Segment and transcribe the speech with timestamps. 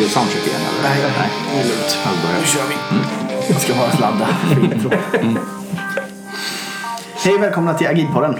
[0.00, 0.88] Är du i- i soundcheck igen eller?
[0.88, 1.98] Nej, nej, det är lugnt.
[2.22, 2.46] Nu vi.
[2.46, 3.52] kör vi.
[3.52, 4.28] Jag ska bara sladda
[4.74, 4.90] intro.
[7.24, 8.34] Hej välkomna till Agilpodden.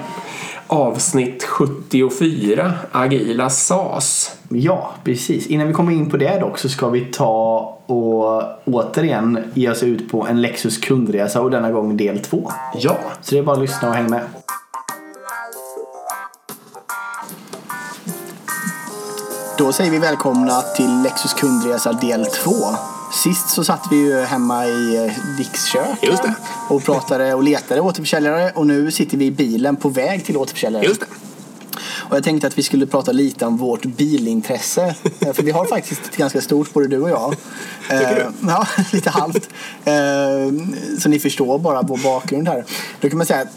[0.66, 4.36] Avsnitt 74, Agila SAS.
[4.48, 5.46] Ja, precis.
[5.46, 9.82] Innan vi kommer in på det dock så ska vi ta och återigen ge oss
[9.82, 12.52] ut på en Lexus kundresa och denna gång del två.
[12.74, 14.20] Ja, Så det är bara att lyssna och hänga med.
[19.60, 22.50] Då säger vi välkomna till Lexus kundresa del 2.
[23.24, 26.34] Sist så satt vi ju hemma i eh, Dicks kök Just det.
[26.68, 30.84] och pratade och letade återförsäljare och nu sitter vi i bilen på väg till återförsäljare.
[30.84, 31.06] just det.
[32.10, 34.94] Och jag tänkte att vi skulle prata lite om vårt bilintresse.
[35.20, 37.36] Eh, För vi har faktiskt ett ganska stort, både du och jag.
[37.88, 38.20] Tycker du?
[38.20, 39.48] Eh, Ja, lite halvt.
[39.84, 39.92] Eh,
[40.98, 42.64] Så ni förstår bara vår bakgrund här.
[43.00, 43.48] Då kan man säga att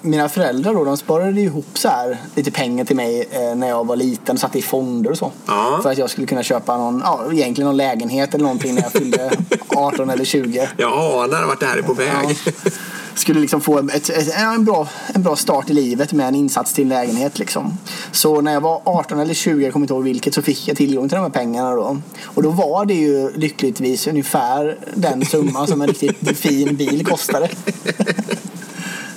[0.00, 3.86] mina föräldrar då, de sparade ihop så här lite pengar till mig eh, när jag
[3.86, 5.32] var liten och satte i fonder och så.
[5.46, 5.80] Ja.
[5.82, 8.92] För att jag skulle kunna köpa någon, ja, egentligen någon lägenhet eller någonting när jag
[8.92, 9.30] fyllde
[9.68, 10.68] 18 eller 20.
[10.76, 10.92] Jag
[11.24, 12.38] anar vart det här är på väg.
[12.44, 12.52] Ja.
[13.18, 16.72] Skulle liksom få ett, ett, en, bra, en bra start i livet med en insats
[16.72, 17.38] till lägenhet.
[17.38, 17.78] Liksom.
[18.12, 20.76] Så när jag var 18 eller 20, jag kommer inte ihåg vilket, så fick jag
[20.76, 21.74] tillgång till de här pengarna.
[21.74, 21.98] Då.
[22.24, 27.48] Och då var det ju lyckligtvis ungefär den summa som en riktigt fin bil kostade.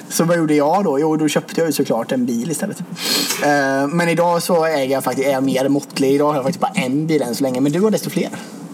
[0.10, 1.00] Så vad gjorde jag då?
[1.00, 2.80] Jo, då köpte jag ju såklart en bil istället.
[3.44, 6.12] Eh, men idag så äger jag faktiskt, är jag mer måttlig.
[6.12, 7.62] Idag har jag faktiskt bara en bil än så länge.
[7.62, 8.30] Men du har desto fler.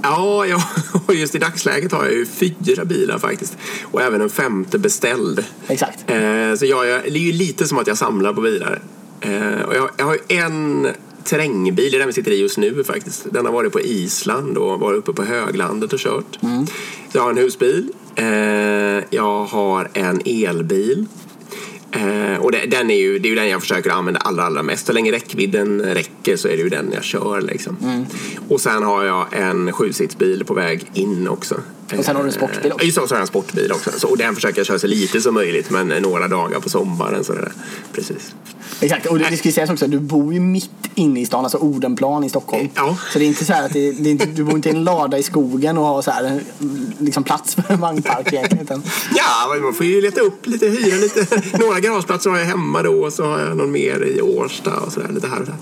[0.08, 0.63] Ja, ja,
[1.05, 3.58] och just i dagsläget har jag ju fyra bilar faktiskt.
[3.83, 5.45] Och även en femte beställd.
[5.67, 6.09] Exakt.
[6.09, 8.81] Eh, så jag, jag, det är ju lite som att jag samlar på bilar.
[9.22, 10.88] Eh, och jag, jag har ju en
[11.23, 13.27] terrängbil, det är den vi sitter i just nu faktiskt.
[13.31, 16.38] Den har varit på Island och varit uppe på höglandet och kört.
[17.11, 17.92] Så jag har en husbil.
[18.16, 18.25] Eh,
[19.09, 21.05] jag har en elbil.
[21.92, 24.64] Eh, och det, den är ju, det är ju den jag försöker använda allra, allra
[24.64, 24.86] mest.
[24.86, 27.42] Så länge räckvidden räcker så är det ju den jag kör.
[27.42, 28.05] Liksom.
[28.48, 31.55] Och sen har jag en sjusitsbil på väg in också.
[31.98, 32.86] Och sen har du en sportbil också.
[32.86, 33.92] Just det, och så har jag en sportbil också.
[33.98, 37.23] Så, och den försöker jag köra så lite som möjligt, men några dagar på sommaren.
[37.23, 37.52] Så där.
[37.93, 38.33] Precis.
[38.80, 41.58] Exakt, och det, det ska sägas också du bor ju mitt inne i stan, alltså
[41.58, 42.70] Odenplan i Stockholm.
[42.75, 42.98] Ja.
[43.14, 45.17] Så det är inte så att det, det inte, du bor inte i en lada
[45.17, 46.42] i skogen och har så här,
[46.99, 48.83] liksom plats för en vagnpark egentligen.
[49.15, 51.42] Ja, man får ju leta upp lite, hyra lite.
[51.59, 54.93] Några garageplatser har jag hemma då och så har jag någon mer i Årsta och
[54.93, 55.09] sådär.
[55.14, 55.55] Lite här och där.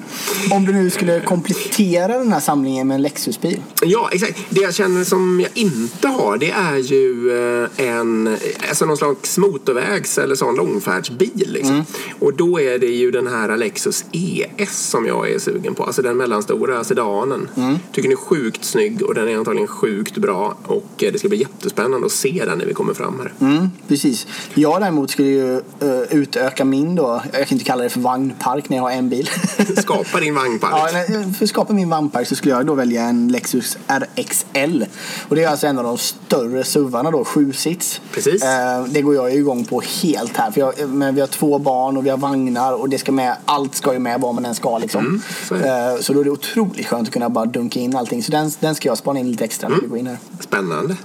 [0.55, 3.61] om du nu skulle komplettera den här samlingen med en Lexusbil.
[3.81, 4.39] Ja, exakt.
[4.49, 8.37] Det jag känner som jag inte har det är ju eh, en,
[8.69, 11.49] alltså någon slags motorvägs eller sån långfärdsbil.
[11.53, 11.85] Liksom.
[12.19, 15.83] Och då är det ju den här Lexus ES som jag är sugen på.
[15.83, 17.49] Alltså den mellanstora sedanen.
[17.91, 20.57] Tycker den är sjukt snygg och den är antagligen sjukt bra.
[20.63, 23.33] Och eh, det ska bli jättespännande att se den när vi kommer fram här.
[23.47, 24.27] Mm, precis.
[24.53, 28.69] Jag däremot skulle ju eh, utöka min då, jag kan inte kalla det för vagnpark
[28.69, 29.29] när jag har en bil.
[29.77, 30.73] Skapa din vagnpark.
[30.73, 34.85] Ja, för att skapa min vagnpark så skulle jag då välja en Lexus RXL.
[35.29, 38.01] Och det är alltså en av de större SUVarna då, sju-sits.
[38.11, 38.43] Precis.
[38.43, 40.51] Eh, det går jag igång på helt här.
[40.51, 43.35] För jag, men vi har två barn och vi har vagnar och det ska med,
[43.45, 45.05] allt ska ju med vad man än ska liksom.
[45.05, 45.55] Mm, så.
[45.55, 48.23] Eh, så då är det otroligt skönt att kunna bara dunka in allting.
[48.23, 49.77] Så den, den ska jag spana in lite extra Mm.
[49.77, 50.17] när vi går in här.
[50.39, 50.95] Spännande.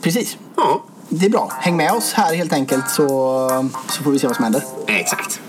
[0.00, 0.36] Precis.
[0.56, 1.52] Ja, Det är bra.
[1.60, 3.48] Häng med oss här helt enkelt så,
[3.90, 4.62] så får vi se vad som händer.
[4.86, 5.40] exakt.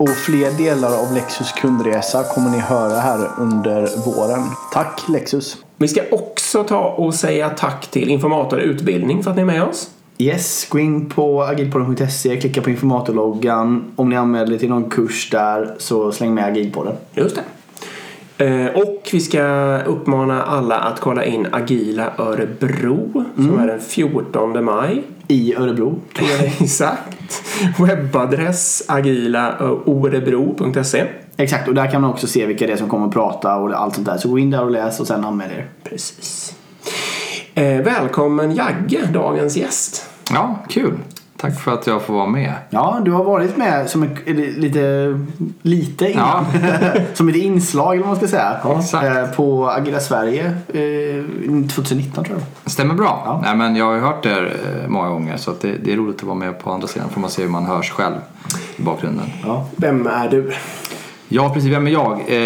[0.00, 4.42] Och fler delar av Lexus kundresa kommer ni höra här under våren.
[4.72, 5.56] Tack Lexus!
[5.76, 9.62] Vi ska också ta och säga tack till Informator Utbildning för att ni är med
[9.62, 9.90] oss.
[10.18, 13.84] Yes, gå in på agilpodden.se, klicka på informatorloggan.
[13.96, 16.94] Om ni anmäler er till någon kurs där så släng med agilpodden.
[17.14, 17.38] Just
[18.36, 18.44] det.
[18.44, 19.42] Eh, Och vi ska
[19.86, 25.02] uppmana alla att kolla in Agila Örebro som är den 14 maj.
[25.30, 26.00] I Örebro.
[26.60, 27.42] Exakt.
[27.78, 31.06] Webbadress agilaorebro.se.
[31.36, 33.72] Exakt, och där kan man också se vilka det är som kommer att prata och
[33.72, 34.18] allt sånt där.
[34.18, 35.68] Så gå in där och läs och sen anmäl er.
[35.84, 36.54] Precis.
[37.54, 40.06] Eh, välkommen Jagge, dagens gäst.
[40.32, 40.98] Ja, kul.
[41.40, 42.54] Tack för att jag får vara med.
[42.70, 45.18] Ja, du har varit med som en, lite,
[45.62, 46.44] lite innan.
[47.14, 48.78] som ett inslag eller vad man ska säga.
[48.78, 49.06] exakt.
[49.06, 52.70] Eh, på Agila Sverige eh, 2019 tror jag.
[52.72, 53.22] Stämmer bra.
[53.24, 53.40] Ja.
[53.44, 56.16] Nej, men jag har ju hört det eh, många gånger så det, det är roligt
[56.16, 57.08] att vara med på andra sidan.
[57.08, 58.16] får man se hur man hörs själv
[58.76, 59.26] i bakgrunden.
[59.44, 59.66] Ja.
[59.76, 60.52] Vem är du?
[61.28, 61.72] Ja, precis.
[61.72, 62.20] Vem är jag?
[62.28, 62.36] Eh,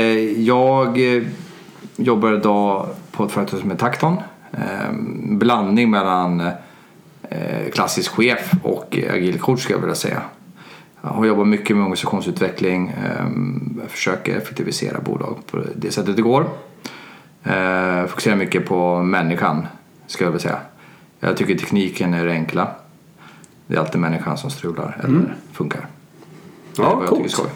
[0.43, 1.23] jag eh,
[1.97, 4.17] jobbar idag på ett företag som heter Takton.
[4.53, 4.93] Eh,
[5.29, 6.53] blandning mellan eh,
[7.73, 10.23] klassisk chef och agil coach skulle jag vilja säga.
[11.03, 12.89] Jag har jobbat mycket med organisationsutveckling.
[12.89, 13.27] Eh,
[13.89, 16.49] försöker effektivisera bolag på det sättet det går.
[17.45, 19.67] Eh, fokuserar mycket på människan
[20.07, 20.59] skulle jag vilja säga.
[21.21, 22.69] Jag tycker tekniken är det enkla.
[23.67, 25.87] Det är alltid människan som strular eller funkar.
[26.77, 27.23] Det är Ja, vad jag coolt.
[27.23, 27.51] tycker är skoj.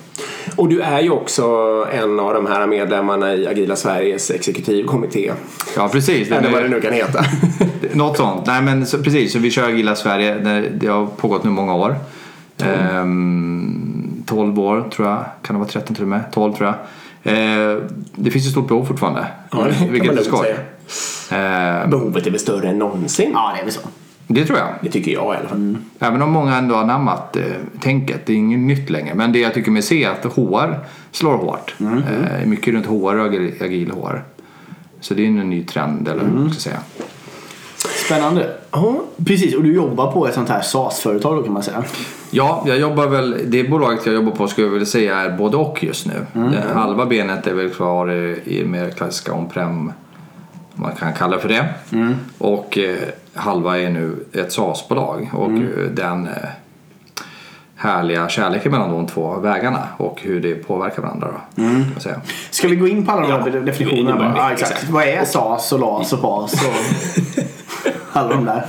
[0.56, 1.44] Och du är ju också
[1.92, 5.32] en av de här medlemmarna i Agila Sveriges exekutivkommitté.
[5.76, 6.30] Ja, precis.
[6.30, 7.24] Eller vad det nu kan heta.
[7.92, 8.46] Något sånt.
[8.46, 9.32] Nej, men så, precis.
[9.32, 10.34] Så vi kör Agila Sverige.
[10.70, 11.96] Det, har pågått nu många år.
[12.58, 15.24] Ehm, 12 år tror jag.
[15.42, 16.20] Kan det vara 13 till och med?
[16.32, 16.76] 12 tror jag.
[17.34, 17.80] Ehm,
[18.14, 19.26] det finns ett stort behov fortfarande.
[19.50, 20.56] Ja, det kan man vilket är lugnt skoj.
[21.28, 21.82] säga.
[21.82, 23.30] Ehm, Behovet är väl större än någonsin?
[23.32, 23.80] Ja, det är väl så.
[24.30, 24.68] Det tror jag.
[24.80, 25.76] Det tycker jag i alla fall.
[25.98, 27.42] Även om många ändå har anammat eh,
[27.80, 28.26] tänket.
[28.26, 29.14] Det är inget nytt längre.
[29.14, 30.78] Men det jag tycker mig se är att HR
[31.10, 31.74] slår hårt.
[31.80, 34.24] Eh, mycket runt HR och agil, agil HR.
[35.00, 36.78] Så det är en ny trend eller man ska säga.
[38.06, 38.56] Spännande.
[38.70, 39.02] Ja.
[39.26, 41.84] Precis, och du jobbar på ett sånt här SaaS-företag då kan man säga.
[42.30, 45.56] Ja, jag jobbar väl, det bolaget jag jobbar på skulle jag vilja säga är både
[45.56, 46.26] och just nu.
[46.32, 49.92] Det halva benet är väl kvar i, i mer klassiska on-prem,
[50.78, 51.64] man kan kalla det för det.
[52.38, 52.96] Och eh,
[53.34, 56.32] halva är nu ett SaaS-bolag och eh, den eh,
[57.76, 61.28] härliga kärleken mellan de två vägarna och hur det påverkar varandra.
[61.94, 62.20] Då, säga.
[62.50, 64.34] Ska vi gå in på alla de här Ja, definitionerna?
[64.36, 64.72] Ja, exakt.
[64.72, 64.90] exakt.
[64.92, 66.74] Vad är SAS och LAS och PAS och
[68.12, 68.64] alla de där?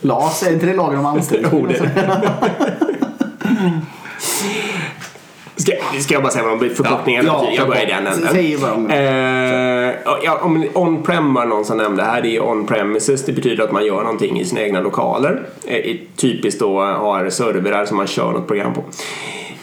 [0.00, 1.50] LAS, är inte det lagen om anställning?
[1.52, 1.78] Jo, det
[5.62, 7.58] Ska, ska jag bara säga vad de förkortningarna Ja, betyder?
[7.58, 8.28] Jag börjar i den änden.
[8.32, 8.90] Säg vad de...
[8.90, 10.40] Eh, ja,
[10.74, 12.22] on-prem var någon som nämnde här.
[12.22, 13.26] Det är on-premises.
[13.26, 15.42] Det betyder att man gör någonting i sina egna lokaler.
[15.66, 18.84] Eh, typiskt då har servrar som man kör något program på.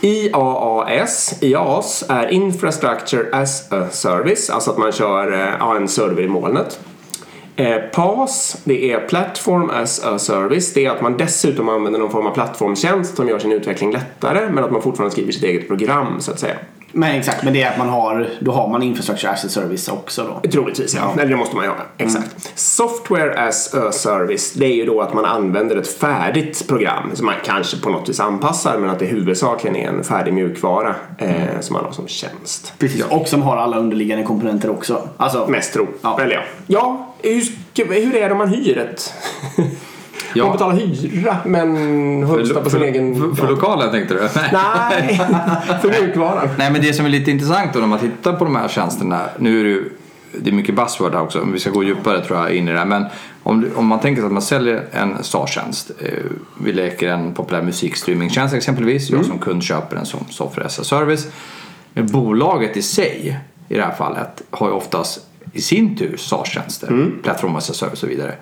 [0.01, 6.28] IaaS, IaaS är Infrastructure as a Service, alltså att man kör eh, en server i
[6.28, 6.80] molnet.
[7.60, 10.74] Eh, PaaS, det är Platform as a Service.
[10.74, 14.50] Det är att man dessutom använder någon form av plattformstjänst som gör sin utveckling lättare
[14.50, 16.56] men att man fortfarande skriver sitt eget program så att säga.
[16.92, 19.88] Men exakt, men det är att man har, då har man infrastructure as a service
[19.88, 20.50] också då.
[20.50, 21.14] Troligtvis ja.
[21.14, 21.82] Eller det måste man göra.
[21.98, 22.60] Exakt.
[22.60, 24.54] Software as a service.
[24.54, 28.10] Det är ju då att man använder ett färdigt program som man kanske på något
[28.10, 32.08] vis anpassar men att det huvudsakligen är en färdig mjukvara eh, som man har som
[32.08, 32.74] tjänst.
[32.78, 35.10] Precis, och som har alla underliggande komponenter också.
[35.18, 35.88] Alltså, Mest tro.
[36.02, 36.22] Ja.
[36.22, 36.42] Eller ja.
[36.68, 39.13] Ja, hur, hur är det om man hyr ett?
[40.33, 40.44] Ja.
[40.44, 43.16] Man betalar hyra men hostar på sin egen...
[43.16, 44.19] för, för lokalen tänkte du?
[44.51, 45.21] Nej,
[45.81, 46.50] för mjukvaran.
[46.57, 49.21] Nej men det som är lite intressant då när man tittar på de här tjänsterna.
[49.38, 49.89] Nu är det ju
[50.31, 51.39] det är mycket buzzword här också.
[51.39, 52.86] Men vi ska gå djupare tror jag in i det här.
[52.86, 53.06] Men
[53.44, 55.92] om, om man tänker sig att man säljer en SaaS-tjänst.
[56.00, 56.10] Eh,
[56.62, 59.10] vi leker en populär musikstreamingtjänst exempelvis.
[59.10, 61.27] Jag som kund köper den som software as a service.
[61.94, 63.39] Men bolaget i sig
[63.69, 67.92] i det här fallet har ju oftast i sin tur SaaS-tjänster, plattform as a service
[67.94, 68.36] och så vidare.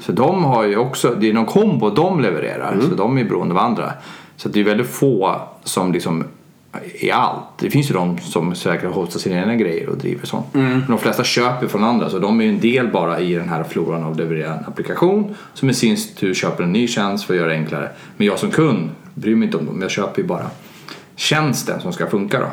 [0.00, 3.54] Så de har ju också, det är någon kombo de levererar, så de är beroende
[3.54, 3.92] av andra.
[4.36, 6.24] Så det är väldigt få som liksom
[7.00, 7.44] är allt.
[7.58, 10.46] Det finns ju de som säkert hostar sina egna grejer och driver sånt.
[10.52, 13.48] Men de flesta köper från andra så de är ju en del bara i den
[13.48, 17.34] här floran av leverera en applikation som i sin tur köper en ny tjänst för
[17.34, 17.88] att göra det enklare.
[18.16, 20.46] Men jag som kund bryr mig inte om dem, jag köper ju bara
[21.20, 22.46] tjänsten som ska funka då.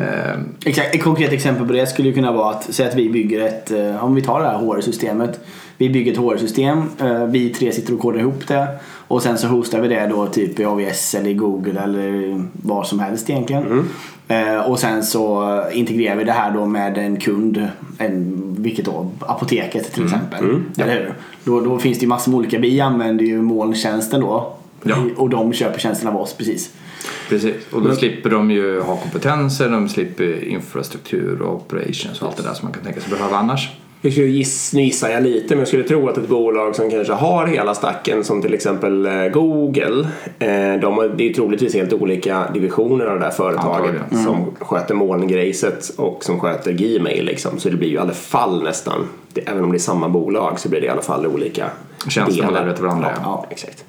[0.00, 3.40] Eh, Exakt, ett konkret exempel på det skulle kunna vara att säga att vi bygger
[3.40, 5.40] ett, eh, om vi tar det här HR-systemet.
[5.78, 8.66] Vi bygger ett HR-system, eh, vi tre sitter och kodar ihop det
[9.08, 12.84] och sen så hostar vi det då typ i AWS eller i Google eller var
[12.84, 13.88] som helst egentligen.
[14.28, 19.10] Eh, Och sen så integrerar vi det här då med en kund, en, vilket då?
[19.18, 20.44] Apoteket till exempel.
[20.78, 21.14] Eller hur?
[21.44, 24.52] Då, då finns det ju massor med olika, vi använder ju molntjänsten då.
[24.82, 24.96] Ja.
[25.16, 26.70] Och de köper tjänsten av oss precis.
[27.32, 32.36] Precis, och då slipper de ju ha kompetenser, de slipper infrastruktur och operations och allt
[32.36, 33.68] det där som man kan tänka sig behöva annars.
[34.04, 36.90] Jag skulle giss, nu gissar jag lite men jag skulle tro att ett bolag som
[36.90, 40.08] kanske har hela stacken som till exempel eh, Google.
[40.38, 44.24] Eh, de har, det är troligtvis helt olika divisioner av det där företaget Antagligen.
[44.24, 47.58] som sköter molngrejset och som sköter Gmail liksom.
[47.58, 49.08] Så det blir ju i alla fall nästan,
[49.46, 51.70] även om det är samma bolag så blir det i alla fall olika
[52.08, 53.46] Tjänster man levererar till varandra, Ja, ja.
[53.50, 53.84] exakt.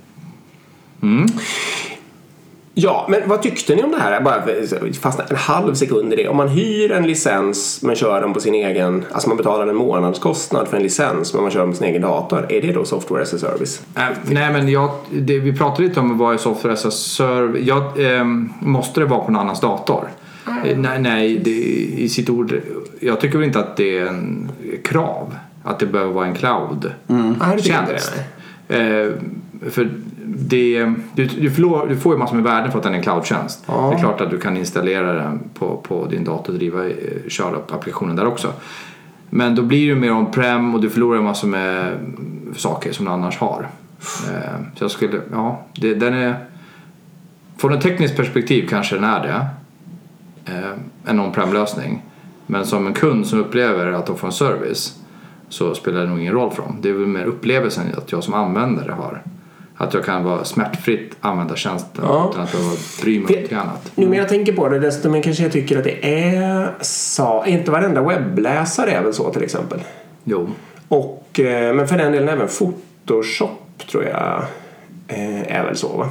[2.76, 4.12] Ja, men vad tyckte ni om det här?
[4.12, 4.44] Jag bara
[5.02, 6.28] fastna en halv sekund i det.
[6.28, 9.76] Om man hyr en licens men kör den på sin egen, alltså man betalar en
[9.76, 12.52] månadskostnad för en licens men man kör den på sin egen dator.
[12.52, 13.82] Är det då software as a service?
[13.96, 17.68] Äh, nej men jag, det, vi pratade lite om vad är software as a service.
[17.68, 20.08] Jag, ehm, måste det vara på någon annans dator?
[20.66, 21.52] Eh, nej, nej det,
[21.98, 22.62] i sitt ord.
[23.00, 24.52] Jag tycker väl inte att det är en
[24.84, 25.36] krav.
[25.64, 28.14] Att det behöver vara en cloud det tycker jag inte tjänst.
[28.68, 29.90] Eh, för
[30.38, 33.04] det, du, du, får, du får ju massor med värden för att den är en
[33.04, 33.64] cloudtjänst.
[33.68, 33.90] Ja.
[33.90, 36.94] Det är klart att du kan installera den på, på din dator och driva, eh,
[37.28, 38.54] köra applikationen där också.
[39.30, 41.98] Men då blir det mer on-prem och du förlorar massor med
[42.56, 43.68] saker som du annars har.
[44.30, 46.36] Eh, Så jag skulle, ja, det, den är...
[47.58, 49.46] Från ett tekniskt perspektiv kanske den är det.
[50.54, 50.72] Eh,
[51.06, 52.02] En on-prem lösning.
[52.48, 55.00] Men som en kund som upplever att de får en service
[55.50, 56.78] så spelar det nog ingen roll för dem.
[56.82, 59.22] Det är väl mer upplevelsen att jag som användare har
[59.84, 62.28] Att jag kan vara smärtfritt använda tjänsten Ja.
[62.32, 62.72] utan att behöva
[63.02, 63.92] bry mig om någonting annat.
[63.96, 67.44] Nu när jag tänker på det desto mer kanske jag tycker att det är så.
[67.48, 69.80] Inte varenda webbläsare är väl så till exempel.
[70.24, 70.50] Jo.
[70.88, 74.44] Och, eh, men för den delen även Photoshop tror jag
[75.08, 76.10] eh, är väl så va?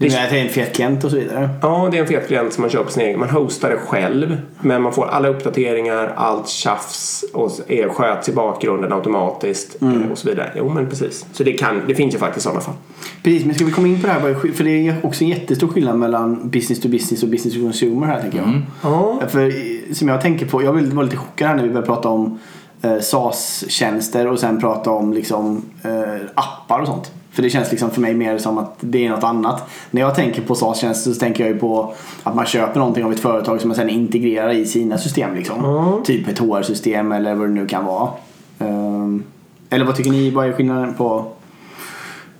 [0.00, 1.50] Det är en fet klient och så vidare.
[1.62, 3.20] Ja, det är en fet klient som man köper sin egen.
[3.20, 4.40] Man hostar det själv.
[4.60, 10.18] Men man får alla uppdateringar, allt tjafs och är, sköts i bakgrunden automatiskt eh, och
[10.18, 10.52] så vidare.
[10.56, 11.26] Jo, men precis.
[11.32, 12.74] Så det, kan, det finns ju faktiskt sådana fall.
[13.22, 14.52] Precis, men ska vi komma in på det här?
[14.52, 18.06] För det är också en jättestor skillnad mellan business to business och business to consumer
[18.06, 18.62] här tänker jag.
[18.82, 19.20] Ja.
[19.28, 19.52] För
[19.94, 22.38] som jag tänker på, jag vara lite chockad här när vi börjar prata om
[22.82, 27.12] eh, SaaS-tjänster och sen prata om liksom, eh, appar och sånt.
[27.32, 29.70] För det känns liksom för mig mer som att det är något annat.
[29.90, 33.12] När jag tänker på SaaS-tjänster så tänker jag ju på att man köper någonting av
[33.12, 35.34] ett företag som man sen integrerar i sina system.
[35.34, 36.00] Liksom.
[36.04, 38.10] Typ ett HR-system eller vad det nu kan vara.
[38.58, 39.22] Ehm,
[39.70, 40.30] eller vad tycker ni?
[40.30, 41.32] Vad är skillnaden på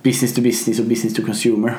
[0.03, 1.77] business to business och business to consumer?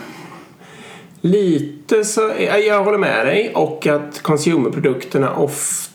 [1.21, 5.91] Lite så, ja, jag håller med dig och att consumerprodukterna ofta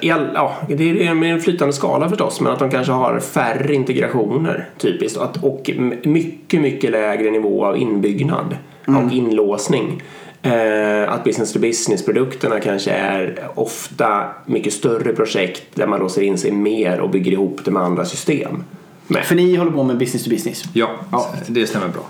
[0.00, 4.68] ja, det är med en flytande skala förstås, men att de kanske har färre integrationer
[4.78, 5.70] typiskt och, att, och
[6.02, 8.56] mycket, mycket lägre nivå av inbyggnad
[8.86, 10.02] och inlåsning.
[10.42, 16.38] Eh, att business to business-produkterna kanske är ofta mycket större projekt där man låser in
[16.38, 18.64] sig mer och bygger ihop det med andra system.
[19.06, 20.64] Men, För ni håller på med business to business.
[20.72, 21.30] Ja, Ja.
[21.46, 22.02] det stämmer bra.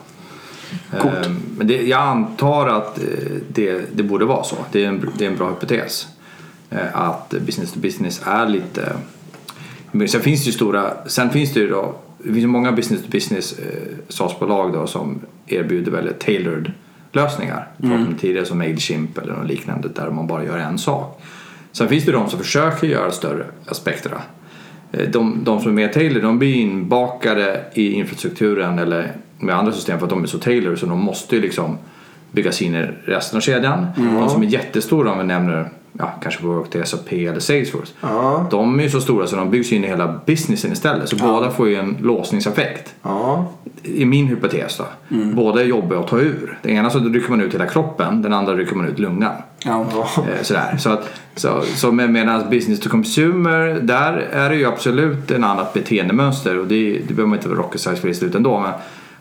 [1.00, 1.26] Coolt.
[1.26, 3.04] Ehm, Men det, jag antar att eh,
[3.48, 4.56] det, det borde vara så.
[4.72, 6.06] Det är en, det är en bra hypotes.
[6.74, 8.92] Eh, Att business to business är lite...
[9.92, 10.92] Men sen finns det ju stora...
[11.06, 11.94] Sen finns det ju då...
[12.24, 13.66] Det finns många business to business eh,
[14.08, 16.72] SaaS-bolag då som erbjuder väldigt tailored
[17.12, 17.68] lösningar.
[17.82, 21.22] Om tidigare som Mailchimp eller något liknande där man bara gör en sak.
[21.72, 24.12] Sen finns det de som försöker göra större aspekter.
[24.92, 29.72] Eh, De, de som är mer tailored de blir inbakade i infrastrukturen eller med andra
[29.72, 31.78] system för att de är så tailored så de måste ju liksom
[32.32, 33.86] byggas in i resten av kedjan.
[33.96, 37.92] De som är jättestora om vi nämner ja, kanske Workday, SAP eller Salesforce.
[38.00, 38.46] Ja.
[38.50, 41.08] De är ju så stora så de byggs in i hela businessen istället.
[41.08, 42.94] Så båda får ju en låsningseffekt.
[43.02, 44.84] ja, I min hypotes då.
[45.34, 46.58] Båda är jobbiga att ta ur.
[46.62, 49.32] Den ena så rycker man ut hela kroppen, den andra rycker man ut lungan.
[49.64, 49.86] Ja.
[50.16, 50.76] Eh, Sådär.
[50.78, 55.44] Så, att, så, så med, medan business to consumer, där är det ju absolut en
[55.44, 58.58] annat beteendemönster och det, det behöver man inte vara rocket science för i slutet ändå.
[58.60, 58.72] Men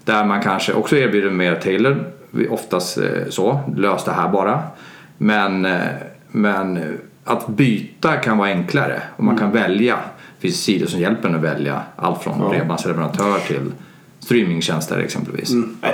[0.03, 2.03] där man kanske också erbjuder mer tailor,
[2.49, 4.59] oftast eh, så, lös det här bara.
[5.17, 5.79] Men, eh,
[6.31, 6.83] men eh,
[7.23, 9.95] att byta kan vara enklare och man kan välja.
[10.39, 13.71] Det finns sidor som hjälper en att välja allt från bredbandsleverantör till
[14.19, 15.49] streamingtjänster exempelvis.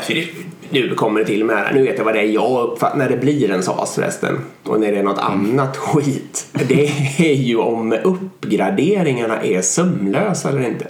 [0.07, 0.27] Det-
[0.69, 1.73] Nu kommer det till med det här.
[1.73, 4.39] Nu vet jag vad det är jag uppfattar när det blir en SAS förresten.
[4.63, 6.47] Och när det är något annat skit.
[6.67, 6.85] Det
[7.17, 10.87] är ju om uppgraderingarna är sömlösa eller inte.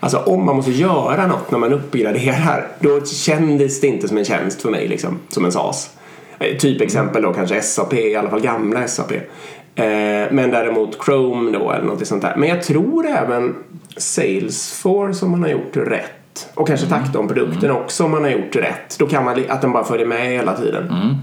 [0.00, 4.24] Alltså om man måste göra något när man uppgraderar då kändes det inte som en
[4.24, 5.18] tjänst för mig liksom.
[5.28, 5.90] Som en SAS.
[6.38, 9.12] Eh, Typ exempel då kanske SAP, i alla fall gamla SAP.
[9.12, 9.84] Eh,
[10.30, 12.34] men däremot Chrome då eller något sånt där.
[12.36, 13.54] Men jag tror även
[13.96, 16.48] Salesforce om man har gjort rätt.
[16.54, 18.96] Och kanske Tacton-produkten också om man har gjort rätt.
[18.98, 21.16] Då kan man att den bara följer med hela tiden.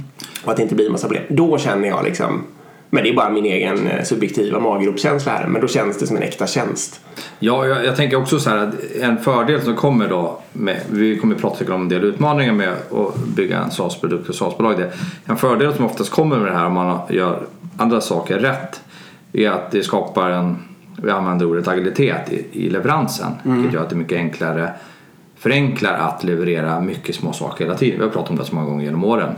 [0.45, 1.23] Och att det inte blir massa problem.
[1.29, 2.43] Då känner jag liksom
[2.93, 5.47] men det är bara min egen eh, subjektiva maggropskänsla här.
[5.47, 6.99] Men då känns det som en äkta tjänst.
[7.39, 11.17] Ja, jag, jag tänker också så här att en fördel som kommer då med, vi
[11.17, 14.77] kommer att prata om en del utmaningar med att bygga en SaaS-produkt och SaaS-bolag.
[14.77, 14.91] Det-
[15.25, 17.39] En fördel som oftast kommer med det här om man gör
[17.77, 18.81] andra saker rätt
[19.33, 20.57] är att det skapar en,
[21.03, 23.31] vi använder ordet agilitet i, i leveransen.
[23.43, 24.73] Vilket gör att det är mycket enklare,
[25.37, 27.99] förenklar att leverera mycket små saker hela tiden.
[27.99, 29.33] Vi har pratat om det så många gånger genom åren.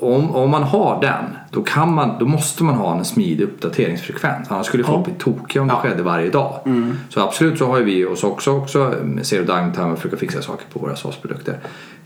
[0.00, 4.50] Om, om man har den, då, kan man, då måste man ha en smidig uppdateringsfrekvens.
[4.50, 6.60] Annars skulle folk bli tokiga om det skedde varje dag.
[7.08, 10.64] Så absolut så har vi oss också, också med zero downtime och försöka fixa saker
[10.72, 11.58] på våra SaaS-produkter.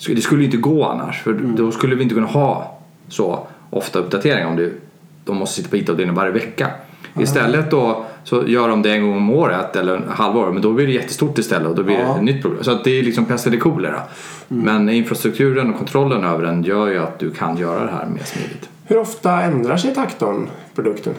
[0.07, 4.49] Det skulle inte gå annars, för då skulle vi inte kunna ha så ofta uppdateringar
[4.49, 4.81] om du,
[5.25, 6.71] de måste sitta på IT-avdelningen varje vecka.
[7.21, 10.73] Istället då så gör de det en gång om året eller en halvår men då
[10.73, 12.65] blir det jättestort istället och då blir det ett nytt problem.
[12.65, 14.01] Så att det är liksom pest eller kolera.
[14.49, 18.23] Men infrastrukturen och kontrollen över den gör ju att du kan göra det här mer
[18.25, 18.69] smidigt.
[18.85, 21.13] Hur ofta ändrar sig Tacton-produkten?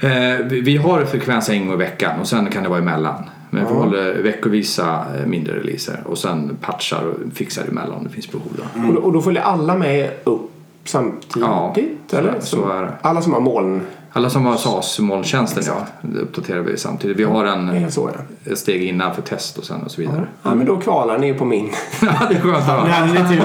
[0.00, 0.10] Eh,
[0.44, 3.24] vi, vi har frekvens en gång i veckan och sen kan det vara emellan.
[3.50, 8.32] Men vi håller veckovisa mindre releaser och sen patchar och fixar emellan om det finns
[8.32, 8.48] behov.
[8.56, 8.88] Då.
[8.88, 10.50] Och, då, och då följer alla med upp
[10.84, 11.36] samtidigt?
[11.36, 11.74] Ja,
[12.10, 12.40] så- eller?
[12.40, 12.92] så är det.
[13.02, 13.80] Alla som har moln
[14.12, 17.16] Alla som har SAS-molntjänsten ja, det uppdaterar vi samtidigt.
[17.16, 18.52] Vi har en, så ja.
[18.52, 20.26] ett steg innan för test och sen och så vidare.
[20.42, 21.70] Ja, men då kvalar ni på min.
[22.02, 22.64] Ja, det är skönt.
[22.68, 23.40] Ja, det är tur.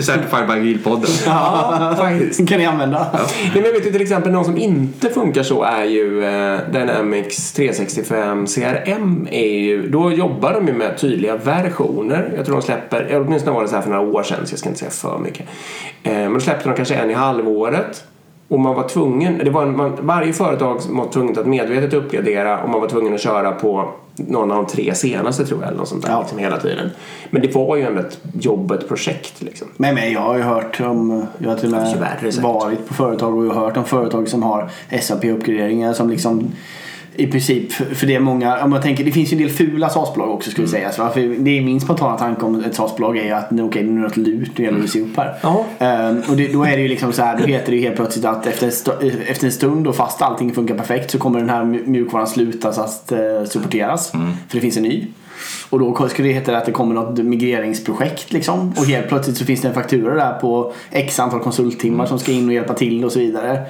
[0.00, 1.10] Certified by Agilpodden.
[1.26, 2.48] Ja, faktiskt.
[2.48, 3.06] kan ni använda.
[3.12, 7.52] Nej, men vet ju till exempel någon som inte funkar så är ju eh, Dynamics
[7.52, 9.28] 365 CRM.
[9.30, 12.32] Är ju, då jobbar de ju med tydliga versioner.
[12.36, 14.52] Jag tror de släpper, ja, åtminstone var det så här för några år sedan så
[14.52, 15.46] jag ska inte säga för mycket.
[16.02, 17.14] Eh, men då släppte de kanske en i
[17.64, 18.04] halvåret.
[18.48, 22.62] Och man var tvungen, det var en, man, varje företag var tvungen att medvetet uppgradera
[22.62, 25.78] och man var tvungen att köra på någon av de tre senaste tror jag eller
[25.78, 26.20] något sånt där Ja.
[26.20, 26.90] liksom, hela tiden.
[27.30, 29.68] Men det var ju ändå ett jobb, ett projekt liksom.
[29.76, 33.38] Men, men jag har ju hört om, jag har till och med varit på företag
[33.38, 36.52] och jag har hört om företag som har SAP-uppgraderingar som liksom
[37.16, 39.88] i princip, för det är många, om jag tänker, det finns ju en del fula
[39.88, 40.80] SAS-bolag också skulle Mm.
[40.94, 41.14] sägas.
[41.38, 43.92] det är min spontana tanke om ett SAS-bolag är ju att nu, okej, är det
[43.92, 45.34] något lurt, nu gäller det att se upp här.
[45.42, 45.64] Ja.
[45.78, 47.96] Ehm, och det, då är det ju liksom så här, då heter det ju helt
[47.96, 51.38] plötsligt att efter en, st- efter en stund och fast allting funkar perfekt så kommer
[51.40, 54.10] den här mj- mjukvaran sluta så att uh, supporteras.
[54.10, 54.18] För
[54.50, 55.06] det finns en ny.
[55.70, 57.18] Och då skulle det heta att det kommer något
[57.64, 58.72] migreringsprojekt liksom.
[58.78, 62.32] Och helt plötsligt så finns det en faktura där på x antal konsulttimmar som ska
[62.32, 63.60] in och hjälpa till och så vidare.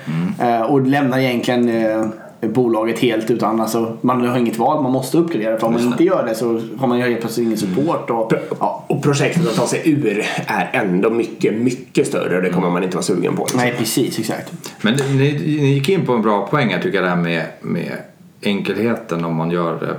[0.41, 2.07] Eh, och lämnar egentligen eh,
[2.41, 5.59] bolaget helt utan, alltså man har inget val, man måste uppgradera.
[5.59, 8.11] För om man inte gör det så har man ju helt plötsligt ingen support.
[8.11, 8.85] Och, ja.
[8.89, 12.83] Och projektet att ta sig ur är ändå mycket, mycket större och det kommer man
[12.83, 13.43] inte vara sugen på.
[13.43, 13.61] Liksom.
[13.61, 14.53] Nej precis, exakt.
[14.83, 17.47] Men ni, ni gick in på en bra poäng här tycker jag det här med,
[17.61, 17.97] med
[18.43, 19.97] enkelheten om man gör det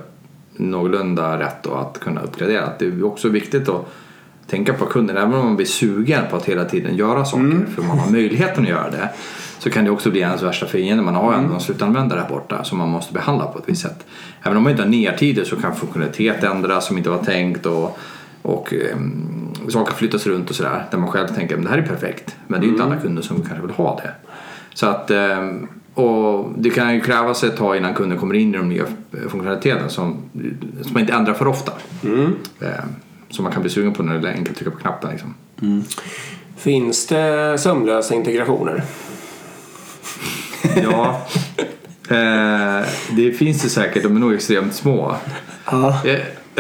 [0.64, 2.70] någorlunda rätt och att kunna uppgradera.
[2.80, 3.88] Det är också viktigt att
[4.48, 5.18] tänka på kunden.
[5.18, 8.64] Även om man blir sugen på att hela tiden göra saker för man har möjligheten
[8.64, 9.10] att göra det
[9.64, 11.04] så kan det också bli ens värsta fiende.
[11.04, 14.06] Man har ändå en slutanvändare här borta som man måste behandla på ett visst sätt.
[14.44, 17.98] Även om man inte har nertider så kan funktionalitet ändras som inte var tänkt och,
[18.42, 20.86] och um, saker flyttas runt och sådär.
[20.92, 22.36] Där man själv tänker att det här är perfekt.
[22.48, 24.12] Men det är ju inte alla kunder som kanske vill ha det.
[24.74, 28.58] Så att, ehm, och det kan ju krävas ett tag innan kunden kommer in i
[28.58, 30.18] de nya funktionaliteterna som,
[30.82, 31.72] som man inte ändrar för ofta.
[32.06, 32.36] Ehm,
[33.30, 35.12] Som man kan bli sugen på när det är enkelt att trycka på knappen.
[35.12, 35.34] Liksom.
[36.58, 38.84] Finns det sömlösa integrationer?
[40.84, 41.28] Ja,
[42.10, 44.04] eh, det finns det säkert.
[44.04, 45.16] De är nog extremt små.
[45.72, 46.14] Eh,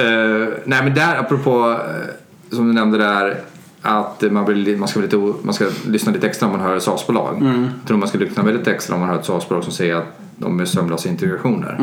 [0.05, 3.37] eh, nej men där apropå eh, som du nämnde där
[3.81, 6.75] att man, blir, man, ska bli lite, man ska lyssna lite extra om man hör
[6.75, 7.37] ett SAS-bolag.
[7.41, 10.19] Jag tror man ska lyssna väldigt extra om man hör ett SAS-bolag som säger att
[10.35, 11.75] de är sömlösa integrationer.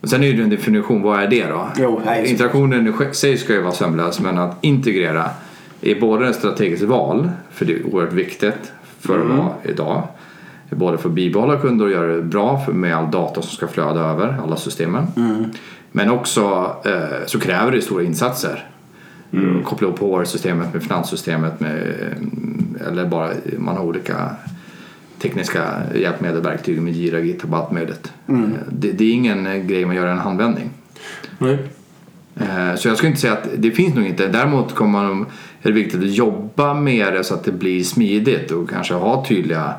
[0.00, 1.68] Men sen är det ju en definition, vad är det då?
[1.76, 5.30] Jo, nej, Integrationen i sig ska ju vara sömlös men att integrera
[5.80, 10.08] är både ett strategiskt val, för det är oerhört viktigt för att vara idag.
[10.70, 14.00] Både för att bibehålla kunder och göra det bra med all data som ska flöda
[14.00, 15.06] över alla systemen.
[15.92, 18.66] Men också eh, så kräver det stora insatser.
[19.64, 24.30] Koppla ihop HR-systemet med finanssystemet med, eh, eller bara man har olika
[25.22, 28.12] tekniska hjälpmedel, verktyg med Jira, GitHub allt möjligt.
[28.28, 28.34] Eh,
[28.70, 30.70] Det, det är ingen eh, grej man gör i en handvändning.
[31.38, 31.58] Nej.
[32.36, 34.26] Eh, Så jag skulle inte säga att det finns nog inte.
[34.28, 35.20] Däremot kommer man,
[35.62, 39.24] är det viktigt att jobba med det så att det blir smidigt och kanske ha
[39.28, 39.74] tydliga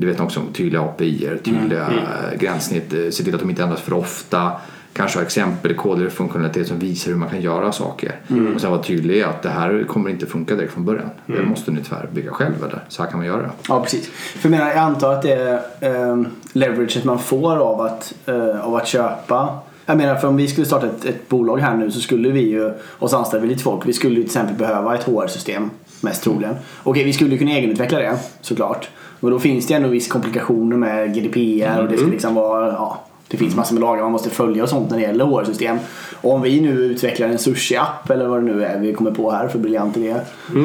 [0.00, 3.62] du vet också om tydliga API, tydliga eh, gränssnitt, eh, se till att de inte
[3.62, 4.52] ändras för ofta.
[4.92, 8.12] Kanske ha exempel, koder och funktionalitet som visar hur man kan göra saker.
[8.54, 11.10] Och sen vara tydlig att det här kommer inte funka direkt från början.
[11.26, 13.50] Det måste ni tyvärr bygga själv eller så här kan man göra det.
[13.68, 14.08] Ja, precis.
[14.08, 18.66] För jag, menar, jag antar att det är eh, leveraget man får av att, eh,
[18.66, 19.58] av att köpa.
[19.86, 22.40] Jag menar, för om vi skulle starta ett, ett bolag här nu så skulle vi
[22.40, 25.70] ju, och så anställer vi lite folk, vi skulle ju till exempel behöva ett HR-system.
[26.00, 26.54] Mest troligen.
[26.82, 28.88] Okej, vi skulle kunna egenutveckla det såklart.
[29.20, 33.00] Men då finns det ändå viss komplikationer med GDPR och det ska liksom vara, ja,
[33.28, 35.78] det finns massor med lagar man måste följa och sånt när det gäller HR-system.
[36.20, 39.30] Och om vi nu utvecklar en sushi-app eller vad det nu är vi kommer på
[39.30, 40.14] här för briljant idé.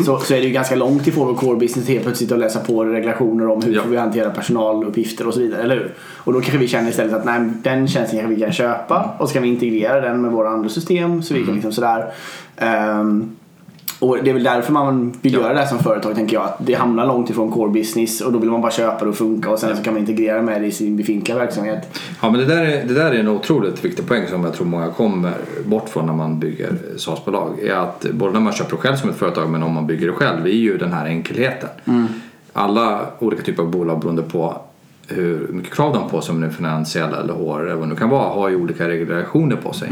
[0.06, 2.60] Så, så är det ju ganska långt ifrån vår core business helt plötsligt att läsa
[2.60, 3.82] på regulationer om hur Ja.
[3.82, 5.94] får vi hantera personaluppgifter och så vidare, eller hur?
[6.18, 9.28] Och då kanske vi känner istället att nej, den tjänsten kanske vi kan köpa och
[9.28, 12.06] så kan vi integrera den med våra andra system så vi kan liksom sådär.
[12.58, 13.36] Ehm,
[14.06, 16.46] och det är väl därför man vill göra det här som företag tänker jag.
[16.46, 19.18] Att det hamnar långt ifrån core business och då vill man bara köpa det och
[19.18, 22.00] funka och sen så kan man integrera med det i sin befintliga verksamhet.
[22.22, 24.68] Ja men det där, är, det där är en otroligt viktig poäng som jag tror
[24.68, 25.34] många kommer
[25.66, 27.60] bort från när man bygger SaaS-bolag.
[27.60, 30.08] Är att både när man köper det själv som ett företag men om man bygger
[30.08, 31.70] det själv är ju den här enkelheten.
[32.54, 34.62] Alla olika typer av bolag beroende på
[35.08, 37.84] hur mycket krav de har på sig om det är finansiella eller HR eller vad
[37.84, 39.92] det nu kan vara har ju olika regulationer på sig.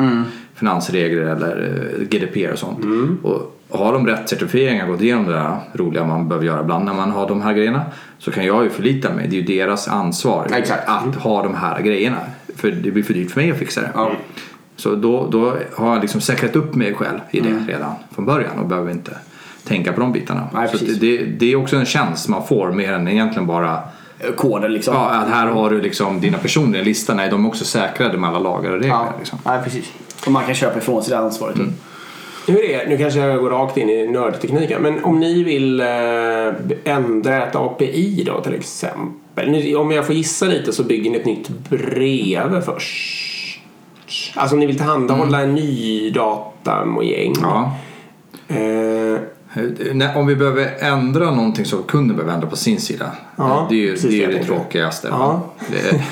[0.56, 2.80] Finansregler eller eh, GDPR och sånt.
[3.24, 6.94] Och har de rätt certifieringar, gått igenom det där roliga man behöver göra ibland när
[6.94, 7.82] man har de här grejerna
[8.20, 9.28] så kan jag ju förlita mig.
[9.28, 10.90] Det är ju deras ansvar Exakt.
[10.90, 12.18] att ha de här grejerna.
[12.56, 13.92] För det blir för dyrt för mig att fixa det.
[14.76, 18.60] Så då, då har jag liksom säkrat upp mig själv i det redan från början
[18.60, 19.18] och behöver inte
[19.64, 20.48] tänka på de bitarna.
[20.54, 23.80] Nej, så det, det, är också en tjänst man får mer än egentligen bara
[24.36, 24.94] koder liksom.
[24.94, 27.18] Ja, att här har du liksom dina personer i listan.
[27.18, 28.96] Nej, de är också säkrade med alla lagar och regler.
[28.96, 29.40] Ja, Liksom.
[29.46, 29.92] Nej, precis.
[30.26, 31.58] Och man kan köpa ifrån sig det ansvaret.
[32.48, 35.88] Hur är, nu kanske jag går rakt in i nördtekniken, men om ni vill eh,
[36.84, 39.76] ändra ett API då till exempel.
[39.76, 43.62] Om jag får gissa lite så bygger ni ett nytt brev först.
[44.36, 47.34] Alltså om ni vill tillhandahålla en ny datamojäng.
[47.42, 47.78] Ja.
[48.48, 49.20] Eh,
[49.94, 53.12] Nej, Om vi behöver ändra någonting så kunden behöver ändra på sin sida.
[53.36, 55.08] Ja, det är ju det, är det tråkigaste.
[55.12, 55.54] Ja.
[55.72, 56.04] Det,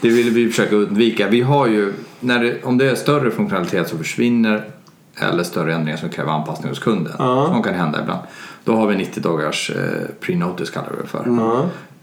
[0.00, 1.28] det vill vi försöka undvika.
[1.28, 4.64] Vi har ju, när det, om det är större funktionalitet som försvinner
[5.28, 7.12] eller större ändringar som kräver anpassning hos kunden,
[7.46, 8.20] som kan hända ibland,
[8.64, 11.24] då har vi 90 dagars eh, pre-notice kallar vi det för.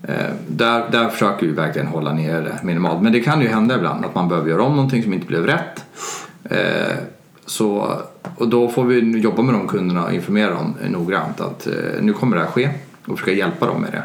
[0.04, 3.02] Eh, där, där försöker vi verkligen hålla ner det minimalt.
[3.02, 5.46] Men det kan ju hända ibland att man behöver göra om någonting som inte blev
[5.46, 5.86] rätt.
[6.44, 6.98] Eh,
[7.46, 7.92] så,
[8.38, 12.14] och då får vi jobba med de kunderna och informera dem noggrant att eh, nu
[12.14, 12.70] kommer det här ske
[13.08, 14.04] och försöka hjälpa dem med det.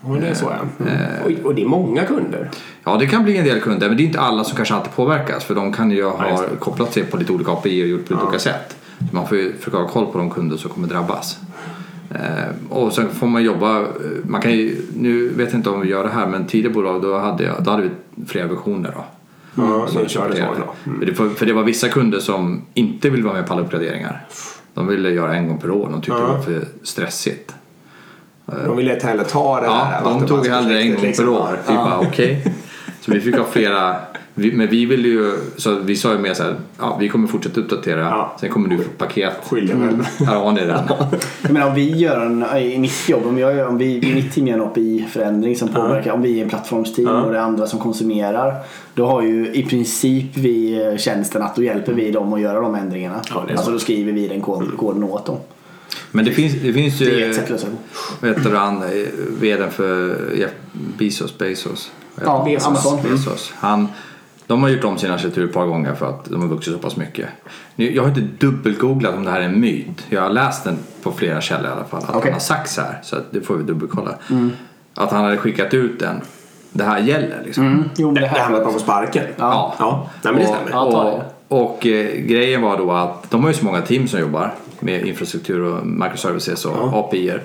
[0.00, 0.86] och det är så ja.
[0.86, 1.02] Mm.
[1.24, 2.50] Och, och det är många kunder.
[2.84, 4.92] Ja, det kan bli en del kunder, men det är inte alla som kanske alltid
[4.92, 6.56] påverkas för de kan ju ha det.
[6.58, 8.76] kopplat sig på lite olika API och gjort på lite olika sätt.
[8.98, 11.38] Så man får ju försöka ha koll på de kunder som kommer drabbas.
[12.10, 13.86] Eh, och sen får man jobba, eh,
[14.24, 17.02] man kan ju, nu vet jag inte om vi gör det här, men tidigare bolag
[17.02, 17.90] då hade, jag, då hade vi
[18.26, 19.04] flera versioner då.
[19.54, 20.42] Ja, som ni körde så.
[20.42, 21.14] Mm.
[21.14, 24.26] För, det, för det var vissa kunder som inte ville vara med på alla uppgraderingar.
[24.74, 27.54] De ville göra en gång per år, de tyckte det var för stressigt.
[28.66, 31.24] De ville inte heller ta det Ja, här de tog hellre en gång liksom.
[31.26, 31.58] per år.
[31.68, 32.44] Vi bara okej.
[33.00, 33.96] Så vi fick ha flera.
[34.34, 37.28] Vi, men vi ville ju, så vi sa ju mer så här, ja, vi kommer
[37.28, 38.00] fortsätta uppdatera.
[38.00, 38.36] Ja.
[38.40, 39.32] Sen kommer du få paket.
[39.50, 40.26] Skiljer väl.
[40.26, 40.78] Här har ni den.
[41.42, 44.14] Jag menar om vi gör en, i mitt jobb, om, jag, gör- om vi i
[44.14, 47.42] mitt team gör en API-förändring som påverkar, om vi är en plattformsteam och det är
[47.42, 48.54] andra som konsumerar.
[48.94, 52.60] Då har ju i princip vi eh, tjänsten att då hjälper vi dem att göra
[52.60, 53.20] de ändringarna.
[53.34, 53.70] Ja, alltså så.
[53.70, 55.36] då skriver vi den kod, koden åt dem.
[56.10, 57.76] Men det finns, det finns ju, Det är ett sätt att lösa det.
[58.20, 58.88] vad heter han, eh,
[59.40, 61.92] vdn för Jeff Bezos, Bezos.
[62.24, 62.48] Ja?
[62.64, 63.02] Amazon.
[63.02, 63.52] Bezos.
[63.56, 63.88] Han,
[64.46, 66.78] de har gjort om sin arkitektur ett par gånger för att de har vuxit så
[66.78, 67.28] pass mycket.
[67.76, 70.06] Jag har inte dubbelgooglat om det här är en myt.
[70.08, 72.02] Jag har läst den på flera källor i alla fall.
[72.02, 72.20] Att Okej.
[72.22, 73.00] han har sagt så här.
[73.02, 74.14] Så det får vi dubbelkolla.
[74.94, 76.20] Att han hade skickat ut den.
[76.72, 77.66] Det här gäller liksom.
[77.66, 77.84] Mm.
[77.96, 79.24] Jo, men det Det här med att man får sparken.
[79.36, 79.74] Ja.
[79.78, 80.70] Ja, nej, men det stämmer.
[80.70, 80.96] Ja, det.
[80.96, 84.54] och, och eh, grejen var då att de har ju så många team som jobbar
[84.80, 87.42] med infrastruktur och microservices och API-er.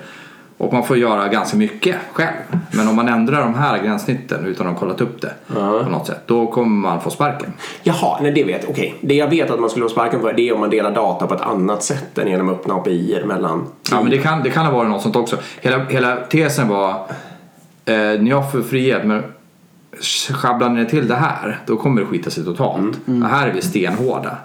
[0.56, 2.34] Och man får göra ganska mycket själv.
[2.72, 6.06] Men om man ändrar de här gränssnitten utan att ha kollat upp det på något
[6.06, 6.20] sätt.
[6.26, 7.52] Då kommer man få sparken.
[7.82, 8.70] Jaha, nej det vet jag.
[8.70, 8.94] Okej.
[9.00, 11.26] Det jag vet att man skulle få sparken för det är om man delar data
[11.26, 14.66] på ett annat sätt än genom öppna API mellan Ja men det kan, det kan
[14.66, 15.36] ha varit något sånt också.
[15.60, 16.90] Hela, hela tesen var
[17.84, 19.22] eh, ni har för frihet men
[20.32, 23.00] sjabblar ni till det här då kommer det skita sig totalt.
[23.06, 24.38] Och här är vi stenhårda.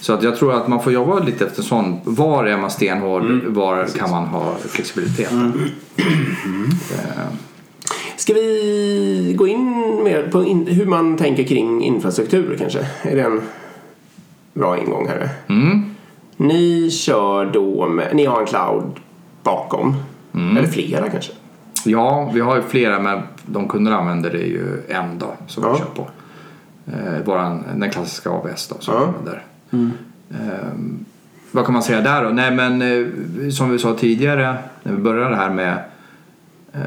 [0.00, 2.00] Så att jag tror att man får jobba lite efter sån.
[2.04, 3.24] Var är man stenhård?
[3.46, 5.32] Var kan man ha flexibilitet?
[5.98, 7.26] Eh,
[8.16, 12.86] Ska vi gå in mer på in, hur man tänker kring infrastruktur kanske?
[13.02, 13.40] Är det en
[14.54, 15.28] bra ingång här?
[15.48, 15.94] Mm.
[16.36, 18.92] Ni kör då med, ni har en cloud
[19.42, 19.94] bakom.
[20.34, 20.56] Mm.
[20.56, 21.32] Eller flera kanske?
[21.86, 25.72] Ja, vi har ju flera men de kunderna använder det ju en då som Ja.
[25.72, 26.08] vi kör på.
[26.86, 29.00] Eh, våran, den klassiska AWS då som Ja.
[29.00, 29.42] vi använder.
[30.30, 31.04] Ehm,
[31.50, 32.30] vad kan man säga där då?
[32.30, 35.78] Nej men eh, som vi sa tidigare när vi började här med
[36.72, 36.80] eh,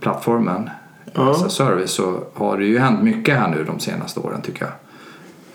[0.00, 0.70] plattformen
[1.14, 1.30] Ja.
[1.30, 4.64] as a service så har det ju hänt mycket här nu de senaste åren tycker
[4.64, 4.72] jag.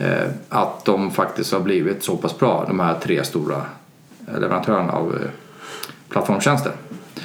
[0.08, 3.62] Eh, att de faktiskt har blivit så pass bra de här tre stora
[4.40, 5.30] leverantörerna av eh,
[6.10, 6.72] plattformstjänster.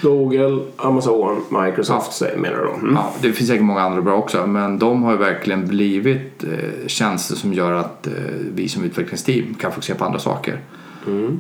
[0.03, 2.75] Google, Amazon, Microsoft säger menar då?
[2.75, 2.95] Mm.
[2.95, 6.87] Ja, det finns säkert många andra bra också men de har ju verkligen blivit eh,
[6.87, 8.13] tjänster som gör att eh,
[8.55, 10.61] vi som utvecklingsteam kan fokusera på andra saker.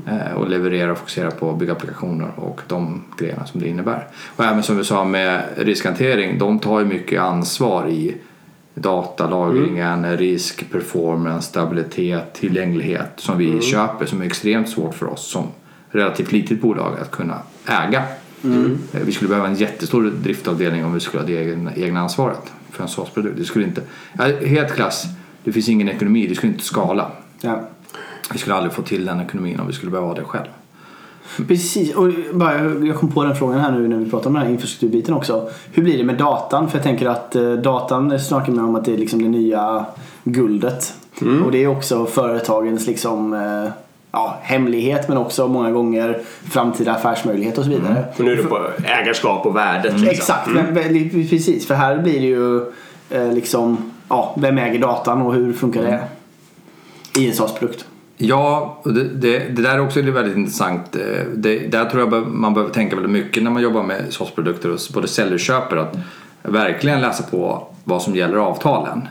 [0.06, 4.06] Eh, och leverera och fokusera på att bygga applikationer och de grejerna som det innebär.
[4.36, 8.14] Och även som vi sa med riskhantering, de tar ju mycket ansvar i
[8.74, 15.46] datalagringen, risk, performance, stabilitet, tillgänglighet som vi köper som är extremt svårt för oss som
[15.90, 18.02] relativt litet bolag att kunna äga.
[18.44, 22.52] Eh, Vi skulle behöva en jättestor driftavdelning om vi skulle ha det egna, egna ansvaret
[22.70, 23.38] för en SaaS-produkt.
[23.38, 23.82] Det skulle inte,
[24.46, 25.04] helt klass,
[25.44, 27.10] det finns ingen ekonomi, det skulle inte skala.
[27.40, 27.60] Ja.
[28.32, 30.48] Vi skulle aldrig få till den ekonomin om vi skulle behöva ha det själv.
[31.48, 34.42] Precis, och bara, jag kom på den frågan här nu när vi pratar om den
[34.42, 35.50] här infrastrukturbiten också.
[35.72, 36.68] Hur blir det med datan?
[36.70, 39.86] För jag tänker att eh, datan snackar man om att det är liksom det nya
[40.24, 40.94] guldet.
[41.44, 43.72] Och det är också företagens liksom, eh,
[44.12, 46.20] ja, hemlighet men också många gånger
[46.50, 48.04] framtida affärsmöjlighet och så vidare.
[48.18, 49.92] Och nu är det på ägarskap och värdet.
[49.92, 50.08] Liksom.
[50.08, 51.66] Exakt, men, men, precis.
[51.66, 52.60] För här blir det ju
[53.10, 56.00] eh, liksom, ja, vem äger datan och hur funkar det
[57.20, 57.84] i en SaaS-produkt?
[58.16, 60.96] Ja, och det, det, det där är också väldigt intressant.
[60.96, 61.02] Eh,
[61.34, 64.78] Det, där tror jag man behöver tänka väldigt mycket när man jobbar med SaaS-produkter och
[64.94, 65.76] både säljer och köper.
[65.76, 65.96] Att
[66.42, 69.08] verkligen läsa på vad som gäller avtalen.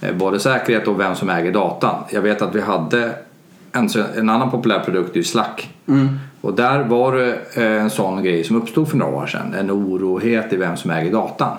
[0.00, 1.94] Eh, Både säkerhet och vem som äger datan.
[2.10, 3.14] Jag vet att vi hade
[3.78, 5.70] en, en annan populär produkt, är ju Slack.
[6.40, 9.54] Och där var det eh, en sån grej som uppstod för några år sedan.
[9.58, 11.56] En orohet i vem som äger datan.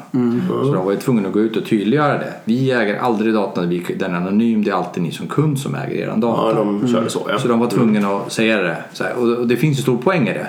[0.66, 2.34] Så de var ju tvungna att gå ut och tydliggöra det.
[2.44, 4.64] Vi äger aldrig datan, vi- den är anonym.
[4.64, 6.42] Det är alltid ni som kund som äger er data.
[6.50, 7.40] Ja, de körde så ja.
[7.40, 8.78] Så de var tvungna att säga det.
[8.94, 10.48] Så här, och och det finns ju stor poäng i det.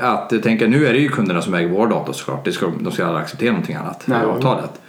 [0.00, 2.44] Eh, att eh, tänka, nu är det ju kunderna som äger vår data såklart.
[2.44, 4.18] Det ska, de ska aldrig acceptera någonting annat Nej.
[4.22, 4.80] i avtalet.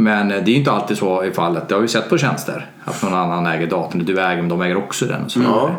[0.00, 1.68] Eh, men eh, det är ju inte alltid så i fallet.
[1.68, 2.66] Det har vi sett på tjänster.
[2.84, 4.04] Att någon annan äger datorn.
[4.04, 5.24] Du äger men de äger också den.
[5.24, 5.40] Och så.
[5.40, 5.70] Ja.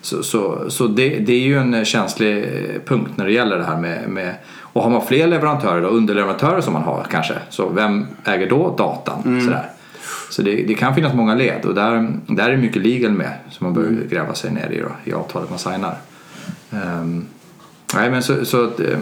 [0.00, 3.64] Så, så, så det, det är ju en känslig eh, punkt när det gäller det
[3.64, 4.34] här med, med
[4.72, 7.34] och har man fler leverantörer och underleverantörer som man har kanske.
[7.48, 9.40] Så vem äger då datan?
[9.44, 9.70] Sådär.
[10.30, 13.64] Så det, det kan finnas många led och där, där är mycket legal med som
[13.66, 15.96] man behöver gräva sig ner i då, i avtalet man signar.
[16.70, 17.26] Ehm,
[17.94, 18.98] nej men så, så eh,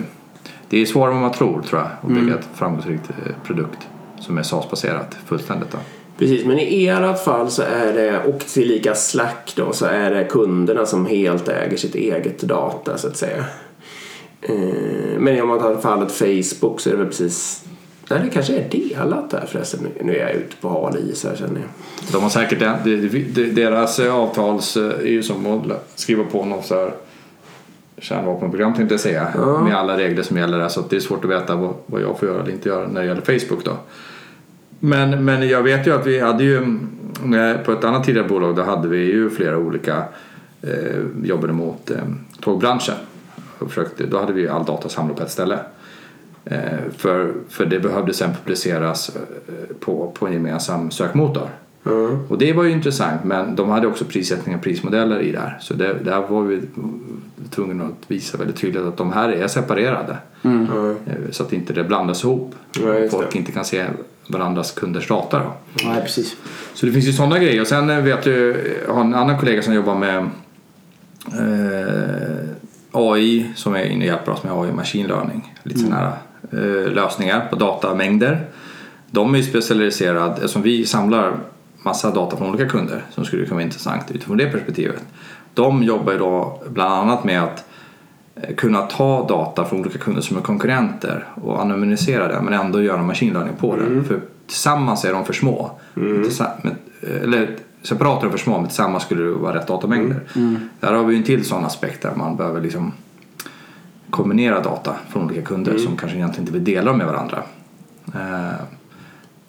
[0.69, 3.89] det är svårare än vad man tror tror jag att bygga ett framgångsrikt eh, produkt
[4.21, 5.71] som är SAS-baserat fullständigt.
[5.73, 5.79] Då.
[6.19, 10.25] Precis, men i ert fall så är det, och tillika Slack då, så är det
[10.25, 13.45] kunderna som helt äger sitt eget data så att säga.
[14.43, 14.55] Eh,
[15.19, 17.65] Men om man tar fallet Facebook så är det väl precis
[18.11, 19.81] Nej, det kanske är delat där förresten.
[19.83, 21.69] Nu- Nu är jag ute på hal is här känner jag.
[22.13, 22.59] De har säkert,
[23.55, 26.93] deras eh, avtals eh, är ju som att skriva på något så här
[27.99, 29.27] kärnvapenprogram tänkte jag säga.
[29.65, 32.29] Med alla regler som gäller där så det är svårt att veta vad jag får
[32.29, 33.77] göra eller inte göra när det gäller Facebook då.
[34.81, 36.79] Men, men jag vet ju att vi hade ju
[37.65, 40.05] på ett annat tidigare bolag då hade vi ju flera olika
[40.63, 41.97] eh, jobbade mot eh,
[42.41, 42.95] tågbranschen.
[43.59, 45.59] Och försökte, då hade vi all data samlad på ett ställe.
[46.45, 46.59] Eh,
[46.97, 51.49] för, för det behövde sen publiceras eh, på, på en gemensam sökmotor.
[52.29, 55.59] Och det var ju intressant men de hade också prissättning och prismodeller i där.
[55.61, 56.61] Så det, där var vi
[57.51, 60.17] tvungna att visa väldigt tydligt att de här är separerade.
[60.43, 60.93] Eh,
[61.31, 62.55] Så att inte det blandas ihop.
[62.73, 63.39] Ja, Folk det.
[63.39, 63.87] inte kan se
[64.31, 65.39] varandras kunders data.
[65.39, 65.53] Då.
[65.85, 66.37] Nej, precis.
[66.75, 67.61] Så det finns ju sådana grejer.
[67.61, 70.19] Och sen eh, vet du, jag har en annan kollega som jobbar med
[71.27, 72.49] eh,
[72.93, 75.55] AI som är inne och hjälper oss med AI och machine learning.
[75.63, 76.13] Lite sådana här
[76.53, 78.47] eh, lösningar på datamängder.
[79.11, 81.37] De är ju specialiserade, eftersom vi samlar
[81.83, 85.03] massa data från olika kunder som skulle kunna vara intressant utifrån det perspektivet.
[85.55, 87.65] De jobbar ju då bland annat med att
[88.57, 93.03] kunna ta data från olika kunder som är konkurrenter och anonymisera det men ändå göra
[93.03, 94.05] machine learning på det.
[94.05, 95.71] För tillsammans är de för små.
[95.95, 96.77] Tillsa- men-
[97.23, 100.21] Eller separat är de för små men tillsammans skulle det vara rätt datamängder.
[100.81, 102.93] Där har vi en till sån aspekt där man behöver liksom
[104.11, 107.43] kombinera data från olika kunder som kanske egentligen inte vill dela dem med varandra.
[108.15, 108.61] Eh,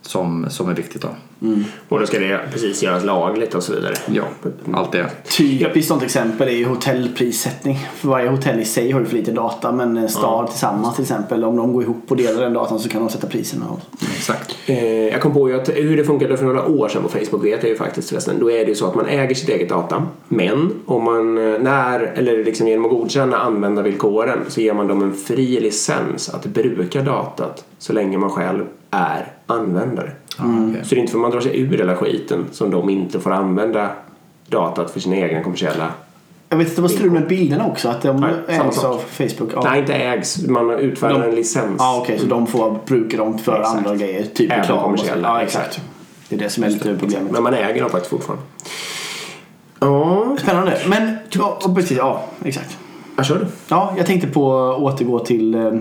[0.02, 1.10] som, som är viktigt då.
[1.90, 3.94] Och då ska det precis göras lagligt och så vidare.
[4.06, 4.24] Ja,
[4.74, 5.06] allt det.
[5.38, 7.78] Typiskt sånt exempel är ju hotellprissättning.
[7.96, 11.04] För varje hotell i sig har ju för lite data men en stad tillsammans till
[11.04, 13.66] exempel om de går ihop och delar den datan så kan de sätta priserna.
[14.18, 14.56] Exakt.
[14.66, 17.46] Eh, Jag kom på ju att hur det funkade för några år sedan på Facebook
[17.46, 18.40] vet jag ju faktiskt förresten.
[18.40, 20.04] Då är det ju så att man äger sitt eget data.
[20.28, 25.02] Men om man eh, när, eller liksom genom att godkänna användarvillkoren så ger man dem
[25.04, 30.12] en fri licens att bruka datat så länge man själv är användare.
[30.40, 30.82] Okej.
[30.84, 33.32] Så det är inte för man drar sig ur hela skiten som de inte får
[33.32, 33.90] använda
[34.48, 35.92] datat för sina egna kommersiella
[36.50, 37.90] Jag vet att det var strul med bilderna också.
[37.90, 39.50] Att de Nej, ägs av Facebook.
[39.56, 39.62] Ja.
[39.64, 40.48] Nej, inte ägs.
[40.48, 41.76] Man utfärdar De- en licens.
[41.80, 42.20] Ja, okej.
[42.20, 43.78] så de får bruka dem för Exakt.
[43.78, 44.24] andra grejer.
[44.34, 45.68] Typ Även reklam kommersiella, Ja, exakt.
[45.68, 45.86] exakt.
[46.30, 47.32] Det är det som är lite problemet.
[47.32, 48.44] Men man äger dem faktiskt fortfarande.
[49.80, 50.78] Ja, Spännande.
[50.88, 52.78] Men, ja, precis, ja, exakt.
[53.22, 53.46] Jag kör du.
[53.68, 55.72] Ja, jag tänkte på att återgå till eh,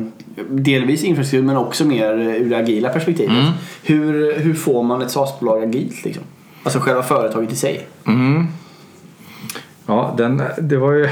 [0.49, 3.33] delvis infrastruktur men också mer eh, ur det agila perspektivet.
[3.33, 3.53] Mm.
[3.83, 6.23] Hur, hur får man ett SaaS-bolag agilt liksom?
[6.63, 7.87] Alltså själva företaget i sig.
[9.87, 11.09] Ja, den, det var ju...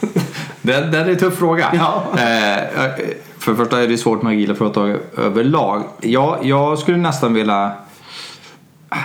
[0.62, 1.70] den, den är en tuff fråga.
[1.74, 2.04] Ja.
[2.12, 2.90] Eh,
[3.38, 5.82] för det första är det svårt med agila företag överlag.
[6.00, 7.72] Jag, jag skulle nästan vilja...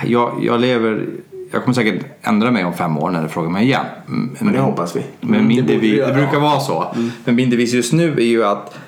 [0.04, 1.06] Jag, jag lever...
[1.50, 3.84] Jag kommer säkert ändra mig om fem år när du frågar mig igen.
[4.08, 5.02] Mm, Men det hoppas vi.
[5.20, 6.94] Men min det devis, det brukar vara så.
[7.24, 8.78] Men min devis just nu är ju att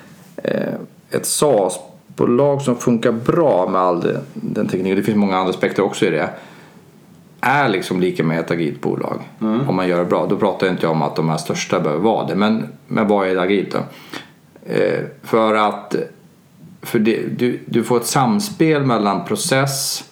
[0.43, 0.73] eh,
[1.11, 5.83] ett SaaS-bolag som funkar bra med all den, den tekniken, det finns många andra aspekter
[5.83, 6.29] också i det,
[7.41, 9.21] är liksom lika med ett agilt bolag.
[9.39, 10.25] Om man gör det bra.
[10.29, 12.35] Då pratar jag inte om att de här största behöver vara det.
[12.35, 13.79] Men, men vad är agilt då?
[14.73, 15.95] Eh, för att
[16.81, 20.03] för det, du, du får ett samspel mellan process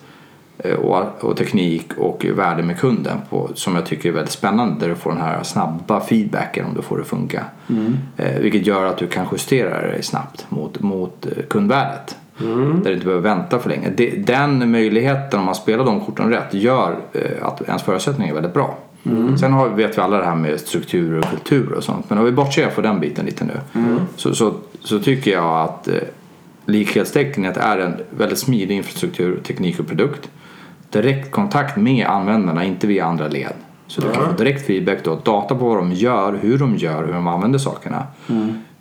[0.69, 4.89] och, och teknik och värde med kunden på, som jag tycker är väldigt spännande där
[4.89, 7.45] du får den här snabba feedbacken om du får det funka.
[8.17, 12.17] Eh, vilket gör att du kan justera dig snabbt mot, mot eh, kundvärdet.
[12.83, 13.89] Där du inte behöver vänta för länge.
[13.95, 18.35] Det, den möjligheten om man spelar de korten rätt gör eh, att ens förutsättningar är
[18.35, 18.77] väldigt bra.
[19.39, 22.09] Sen har, vet vi alla det här med strukturer och kultur och sånt.
[22.09, 23.53] Men om vi bortser från den biten lite nu.
[24.15, 25.93] Så, så, så tycker jag att eh,
[26.65, 30.29] det är en väldigt smidig infrastruktur, teknik och produkt.
[30.91, 33.53] Direkt kontakt med användarna, inte via andra led.
[33.87, 37.05] Så du kan få direkt feedback då, data på vad de gör, hur de gör,
[37.05, 38.03] hur de använder sakerna.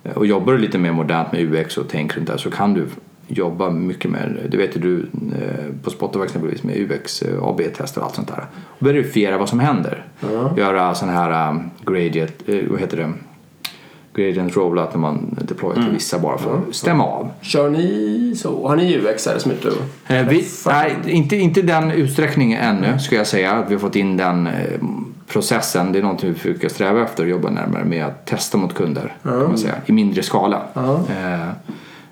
[0.05, 2.75] Eh, Och jobbar du lite mer modernt med UX och tänker runt där så kan
[2.75, 2.87] du
[3.29, 4.99] jobba mycket mer, det vet ju du
[5.37, 8.45] eh, på Spotify exempelvis med UX, eh, AB-tester och allt sånt där.
[8.81, 10.05] Och verifiera vad som händer.
[10.57, 13.13] Göra sådana här um, gradient, eh, vad heter det?
[14.21, 17.31] Gradient rollout när man deployar till vissa bara för att stämma av.
[17.41, 18.69] Kör ni så?
[18.69, 19.69] Har ni UX här som ute?
[20.07, 23.53] Eh, vi, nej, inte, inte den utsträckningen ännu skulle jag säga.
[23.53, 24.53] Att vi har fått in den eh,
[25.27, 25.93] processen.
[25.93, 29.17] Det är någonting vi försöker sträva efter och jobba närmare med att testa mot kunder.
[29.23, 30.63] Kan man säga, I mindre skala.
[30.75, 31.49] Eh,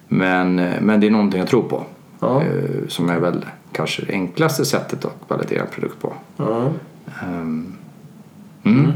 [0.08, 1.82] men, men det är någonting jag tror på.
[2.20, 2.42] Ja.
[2.42, 6.12] Eh, som är väl kanske det enklaste sättet att validera en produkt på.
[6.36, 6.70] Ja.
[8.64, 8.92] Ehm,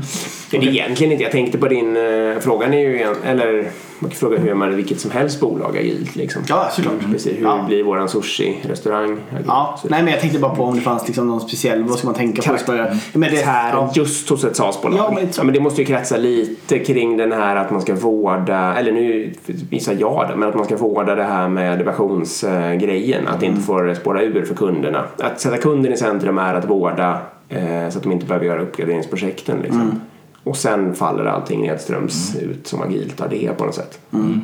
[0.50, 4.10] Det är egentligen inte, jag tänkte på din, eh, frågan är ju, igen- eller man
[4.10, 6.42] kan fråga hur man vilket som helst bolag agilt liksom.
[6.48, 6.94] Ja, såklart.
[7.12, 7.64] Precis, hur Ja.
[7.68, 9.16] blir våran sushi-restaurang?
[9.46, 12.06] Ja, nej men jag tänkte bara på om det fanns liksom någon speciell, vad ska
[12.06, 12.48] man tänka på?
[12.48, 12.96] Karaktär.
[13.12, 13.92] Men det, Här, ja.
[13.94, 14.98] just hos ett SAS-bolag.
[14.98, 17.94] Ja, Ja, men- men, det måste ju kretsa lite kring den här att man ska
[17.94, 19.32] vårda, eller nu
[19.70, 23.28] visar jag det, men att man ska vårda det här med versionsgrejen.
[23.28, 23.56] Att det Mm.
[23.56, 25.04] inte får spåra ur för kunderna.
[25.18, 27.18] Att sätta kunden i centrum är att vårda
[27.52, 29.58] eh, så att de inte behöver göra uppgraderingsprojekten.
[29.58, 29.80] Liksom.
[29.80, 30.00] Mm.
[30.44, 34.00] Och sen faller allting nedströms ut som agilt av det på något sätt.
[34.12, 34.40] Mm.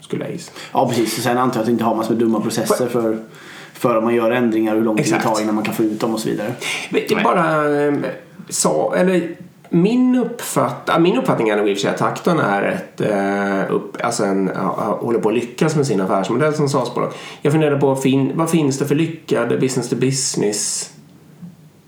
[0.00, 0.52] Skulle jag gissa.
[0.72, 3.18] ja precis, och sen antar jag att det inte har massor med dumma processer för,
[3.72, 6.00] för om man gör ändringar, hur lång tid det tar innan man kan få ut
[6.00, 6.52] dem och så vidare.
[6.90, 7.94] Det är bara eh,
[8.48, 9.36] sa, eller
[9.68, 13.74] min, uppfatt, min uppfattning är nog i och för sig att Takton är ett, eh,
[13.74, 14.48] upp, alltså en,
[15.00, 17.12] håller på att lyckas med sin affärsmodell som SAS-bolag.
[17.42, 20.92] Jag funderar på fin, vad finns det för lyckade business to business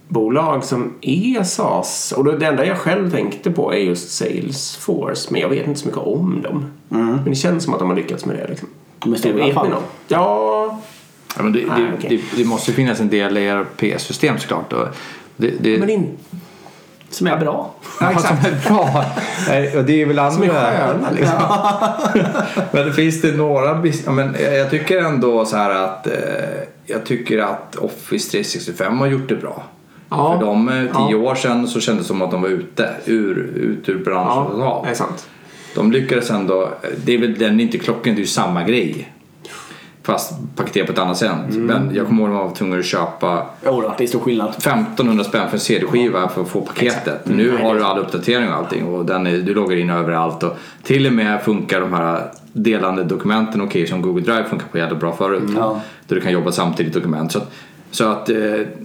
[0.08, 2.12] bolag som är SAS?
[2.16, 5.80] Och då, det enda jag själv tänkte på är just Salesforce, men jag vet inte
[5.80, 6.70] så mycket om dem.
[6.88, 8.48] Men det känns som att de har lyckats med det.
[8.48, 8.68] Liksom.
[9.06, 9.68] Är stora vet fall.
[9.68, 9.74] ni?
[10.08, 10.80] Ja,
[11.36, 12.22] ja, men det, Ah, det, okej.
[12.32, 14.72] det, det måste ju finnas en del ERP-system såklart.
[14.72, 14.86] Och
[15.36, 16.18] det, det, men in,
[17.10, 17.74] Som är bra.
[18.00, 19.04] Ja, som är bra.
[19.48, 20.30] Nej, och det är väl andra...
[20.30, 21.38] som är sköna liksom.
[22.72, 23.74] men det finns det några...
[24.06, 26.06] men jag tycker ändå så här att...
[26.06, 26.12] Eh,
[26.86, 29.62] jag tycker att Office 365 har gjort det bra.
[30.10, 30.38] Ja.
[30.38, 31.16] För de eh, tio Ja.
[31.16, 34.60] år sedan så kändes det som att de var ute ur, ut ur branschen.
[34.60, 35.28] Ja, det är sant.
[35.74, 36.70] De lyckades ändå...
[37.04, 39.12] Det är väl den inte klockan, det är ju samma grej.
[40.02, 41.30] Fast paketerat på ett annat sätt.
[41.50, 41.62] Mm.
[41.66, 44.48] Men jag kommer ihåg att man var tvungen att köpa då, det är stor skillnad.
[44.48, 47.20] 1500 spänn för en CD-skiva för att få paketet.
[47.24, 50.42] Nu Nej, har du all uppdatering och allting och den är, du loggar in överallt.
[50.42, 54.78] Och till och med funkar de här delande dokumenten okej som Google Drive funkar på
[54.78, 55.50] jävligt bra förut.
[55.56, 55.80] Ja.
[56.06, 57.32] Där du kan jobba samtidigt dokument.
[57.32, 57.40] Så
[57.90, 58.36] så att eh,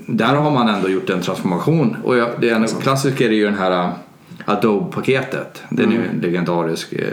[0.08, 1.98] där har man ändå gjort en transformation.
[2.04, 3.90] Och jag, det en klassisk är ju den här eh,
[4.46, 5.64] Adobe-paketet.
[5.70, 6.94] Den är ju legendarisk.
[6.94, 7.08] eh,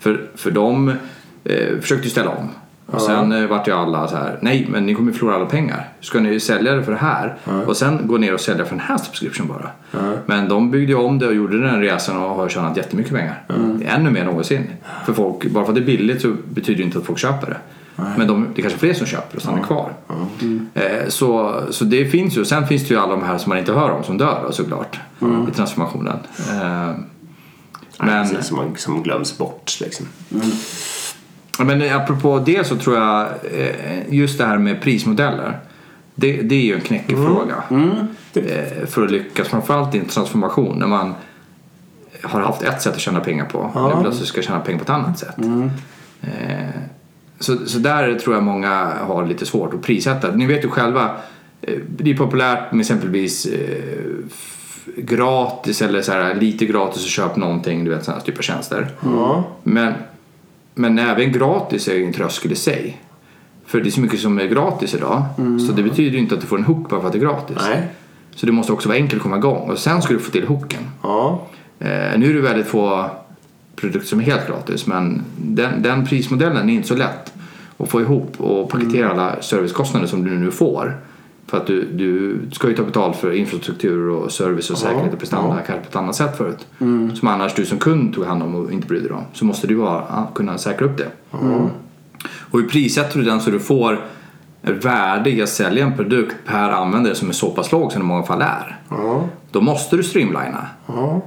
[0.00, 0.88] För, för de
[1.44, 2.48] eh, försökte ställa om.
[2.86, 5.88] Och sen eh, vart ju alla så här, nej men ni kommer förlora alla pengar.
[6.00, 7.36] Ska ni sälja det för det här?
[7.66, 9.70] Och sen gå ner och sälja för den här subscription bara.
[10.26, 13.42] Men de byggde ju om det och gjorde den resan och har tjänat jättemycket pengar.
[13.86, 14.64] Ännu mer någonsin.
[15.06, 17.46] För folk, bara för att det är billigt så betyder det inte att folk köper
[17.46, 17.56] det.
[18.16, 19.92] Men de, det är kanske fler som köper och stannar kvar.
[20.74, 22.44] Eh, så, så det finns ju.
[22.44, 24.52] Sen finns det ju alla de här som man inte hör om som dör då,
[24.52, 25.00] såklart.
[25.50, 26.18] I transformationen.
[26.50, 26.90] Eh,
[28.00, 30.06] men, Precis, som, som glöms bort liksom.
[31.58, 35.58] Ja, Men apropå det så tror jag eh, just det här med prismodeller.
[36.14, 37.54] Det, det är ju en knäckefråga.
[38.34, 41.14] Eh, För att lyckas, framförallt i en transformation när man
[42.22, 43.58] har haft ett sätt att tjäna pengar på.
[43.58, 45.34] och Nu plötsligt ska tjäna pengar på ett annat sätt.
[46.20, 46.28] Eh,
[47.40, 50.30] Så, så där tror jag många har lite svårt att prissätta.
[50.30, 51.10] Ni vet ju själva,
[51.62, 53.84] eh, det är populärt med exempelvis eh,
[54.96, 58.88] gratis eller så här, lite gratis och köp någonting, du vet sådana typer av tjänster.
[59.62, 59.94] Men,
[60.74, 63.02] men även gratis är ju en tröskel i sig.
[63.66, 65.22] För det är så mycket som är gratis idag.
[65.66, 67.20] Så det betyder ju inte att du får en hook bara för att det är
[67.20, 67.56] gratis.
[67.60, 67.88] Nej.
[68.34, 70.46] Så det måste också vara enkelt att komma igång och sen ska du få till
[70.46, 70.82] hooken.
[71.02, 71.46] Ja.
[71.78, 73.10] Eh, nu är det väldigt få
[73.80, 77.32] produkter som är helt gratis men den, den prismodellen är inte så lätt
[77.78, 80.96] att få ihop och paketera alla servicekostnader som du nu får.
[81.46, 85.18] För att du, du ska ju ta betalt för infrastruktur och service och säkerhet och
[85.18, 86.66] prestanda kanske på ett annat sätt förut.
[87.14, 89.24] Som annars du som kund tog hand om och inte brydde dig om.
[89.32, 91.10] Så måste du bara kunna säkra upp det.
[92.38, 94.00] Och hur prissätter du den så du får
[94.62, 98.04] värde i att sälja en produkt per användare som är så pass låg som det
[98.04, 98.78] i många fall är.
[99.50, 100.66] Då måste du streamlina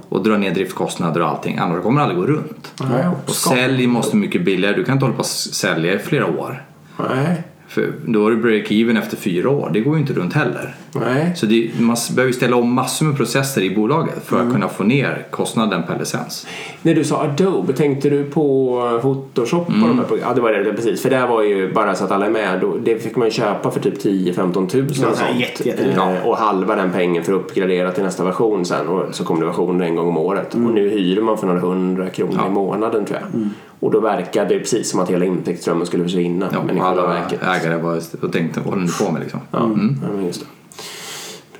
[0.08, 2.72] och dra ner driftkostnader och allting annars kommer det aldrig gå runt.
[2.90, 4.76] Nej, Och sälj måste mycket billigare.
[4.76, 6.64] Du kan inte hålla på och sälja i flera år.
[6.96, 7.42] Nej.
[7.72, 9.70] För då är det break-even efter fyra år.
[9.72, 10.74] Det går ju inte runt heller.
[10.94, 11.32] Nej.
[11.36, 14.68] Så det, man behöver ju ställa om massor med processer i bolaget för att kunna
[14.68, 16.46] få ner kostnaden per licens.
[16.82, 20.28] När du sa Adobe, tänkte du på Photoshop och de här programmen?
[20.28, 21.02] Ja, det var det precis.
[21.02, 23.32] För där var ju, bara så att alla är med, då, det fick man ju
[23.32, 25.06] köpa för typ 10-15 tusen.
[25.20, 25.96] Ja, och jätte, jättedyrt.
[25.96, 28.88] Eh, Och halva den pengen för att uppgradera till nästa version sen.
[28.88, 30.54] Och så kom det versioner en gång om året.
[30.54, 33.40] Och nu hyr man för några hundra kronor i månaden tror jag.
[33.82, 36.48] Och då verkade det precis som att hela intäktsströmmen skulle försvinna.
[36.52, 37.42] Ja, men i alla verket.
[37.42, 39.40] ägare var och tänkte vad håller ni på med liksom.
[39.50, 40.46] Ja, ja, men just det.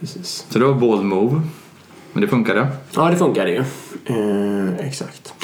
[0.00, 0.46] Precis.
[0.48, 1.40] Så det var bold move.
[2.12, 2.68] Men det funkade.
[2.94, 3.56] Ja, det funkar ju.
[4.04, 5.34] Eh, exakt.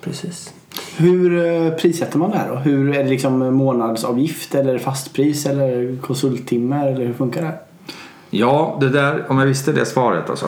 [0.00, 0.54] Precis.
[0.96, 2.56] Hur eh, prissätter man det här då?
[2.56, 7.54] Hur, är det liksom månadsavgift eller fastpris eller konsulttimmar eller hur funkar det?
[8.30, 10.46] Ja, det där, om jag visste det svaret alltså.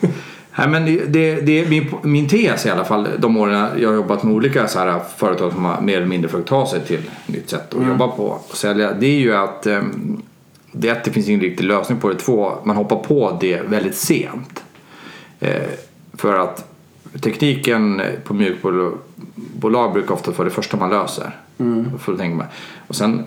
[0.58, 3.88] Nej, men det, det, det är min, min tes i alla fall, de åren jag
[3.88, 6.80] har jobbat med olika så här företag som har mer eller mindre försökt ta sig
[6.80, 8.92] till ett nytt sätt att jobba på och sälja.
[8.92, 10.22] Det är ju att ehm,
[10.72, 12.14] det, att det finns ingen riktig lösning på det.
[12.14, 14.64] Två, man hoppar på det väldigt sent.
[15.40, 15.62] Eh,
[16.12, 16.70] för att
[17.20, 21.30] tekniken på mjukbolag brukar ofta vara det första man löser.
[21.98, 22.46] För att tänka mig.
[22.86, 23.24] Och sen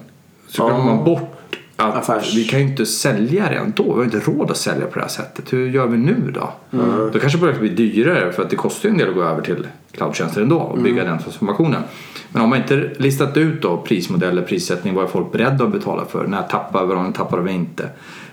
[0.48, 1.37] så glömmer man bort
[1.78, 3.84] att Affärs- vi kan ju inte sälja det ändå.
[3.84, 5.54] Vi har inte råd att sälja på det här sättet.
[5.54, 6.50] Hur gör vi nu då?
[7.14, 9.42] Då kanske projektet blir dyrare för att det kostar ju en del att gå över
[9.42, 11.82] till cloudtjänster ändå och bygga den transformationen.
[12.32, 16.06] Men om man inte listat ut då prismodeller, prissättning, vad är folk beredda att betala
[16.06, 16.28] för?
[16.28, 17.90] När tappar vi dem, tappar vi inte?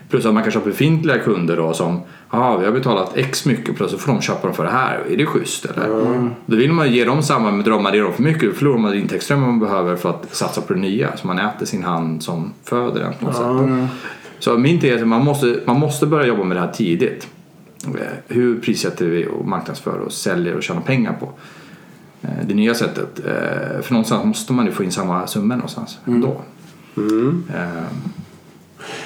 [0.09, 3.75] Plus att man kanske har befintliga kunder då som Ja, vi har betalat X mycket
[3.75, 4.99] plus så får de köpa dem för det här.
[5.09, 5.87] Är det schysst eller?
[6.45, 8.77] Då vill man ge dem samma men drar man det dem för mycket då förlorar
[8.77, 11.17] man intäktsströmmen man behöver för att satsa på det nya.
[11.17, 13.43] Så man äter sin hand som föder den på något sätt.
[14.39, 17.27] Så min tes är att man måste, man måste börja jobba med det här tidigt.
[17.85, 17.91] Eh,
[18.27, 21.29] Hur prissätter vi och marknadsför och säljer och tjänar pengar på
[22.21, 23.19] eh, det nya sättet.
[23.25, 26.41] Eh, För någonstans måste man ju få in samma summa någonstans ändå.
[27.55, 27.83] Eh,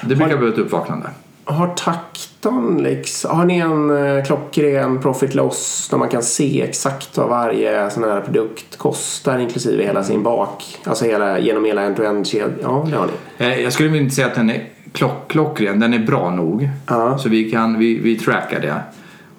[0.01, 1.09] Det brukar bli ett uppvaknande.
[1.49, 7.17] Har takten liksom, har ni en eh, klockren profit loss där man kan se exakt
[7.17, 12.27] vad varje sån här produkt kostar inklusive hela sin bak, alltså hela, genom hela end-to-end
[12.27, 12.53] kedjan?
[12.61, 13.45] Ja, det har ni.
[13.45, 16.69] Eh, Jag skulle inte säga att den är klock, klockren, den är bra nog.
[16.87, 17.17] Ja.
[17.17, 18.75] Så vi, kan, vi, vi trackar det.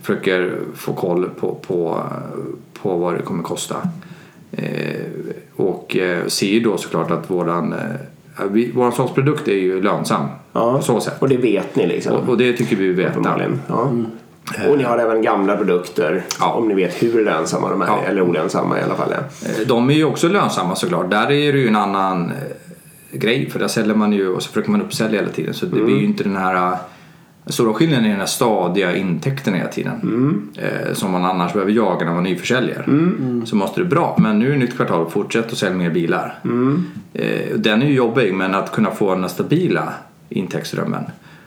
[0.03, 2.03] Försöker få koll på, på,
[2.83, 3.77] på vad det kommer kosta.
[4.53, 5.01] Eh,
[5.57, 7.79] och eh, ser ju då såklart att våran, eh,
[8.51, 10.77] vi, våran såsprodukt är ju lönsam Ja.
[10.77, 11.15] på så sätt.
[11.19, 12.13] Och det vet ni liksom?
[12.17, 13.11] Och, och det tycker vi vi vet.
[13.11, 13.61] uppenbarligen.
[13.69, 13.91] Ja.
[14.71, 16.53] Och ni har även gamla produkter Ja.
[16.53, 17.99] om ni vet hur lönsamma de är, Ja.
[18.09, 19.13] eller olönsamma i alla fall.
[19.13, 21.11] Eh, De är ju också lönsamma såklart.
[21.11, 24.49] Där är det ju en annan eh, grej för där säljer man ju och så
[24.49, 25.55] försöker man uppsälja hela tiden.
[25.55, 26.77] Så det blir ju inte den här
[27.47, 30.51] stora skillnaden i den här stadiga intäkten hela tiden.
[30.57, 32.85] Eh, som man annars behöver jaga när man nyförsäljer.
[33.45, 34.17] Så måste det bra.
[34.19, 36.39] Men nu är det nytt kvartal, fortsätt att sälja mer bilar.
[37.13, 39.93] Eh, den är ju jobbig men att kunna få den här stabila
[40.29, 41.05] intäktsströmmen.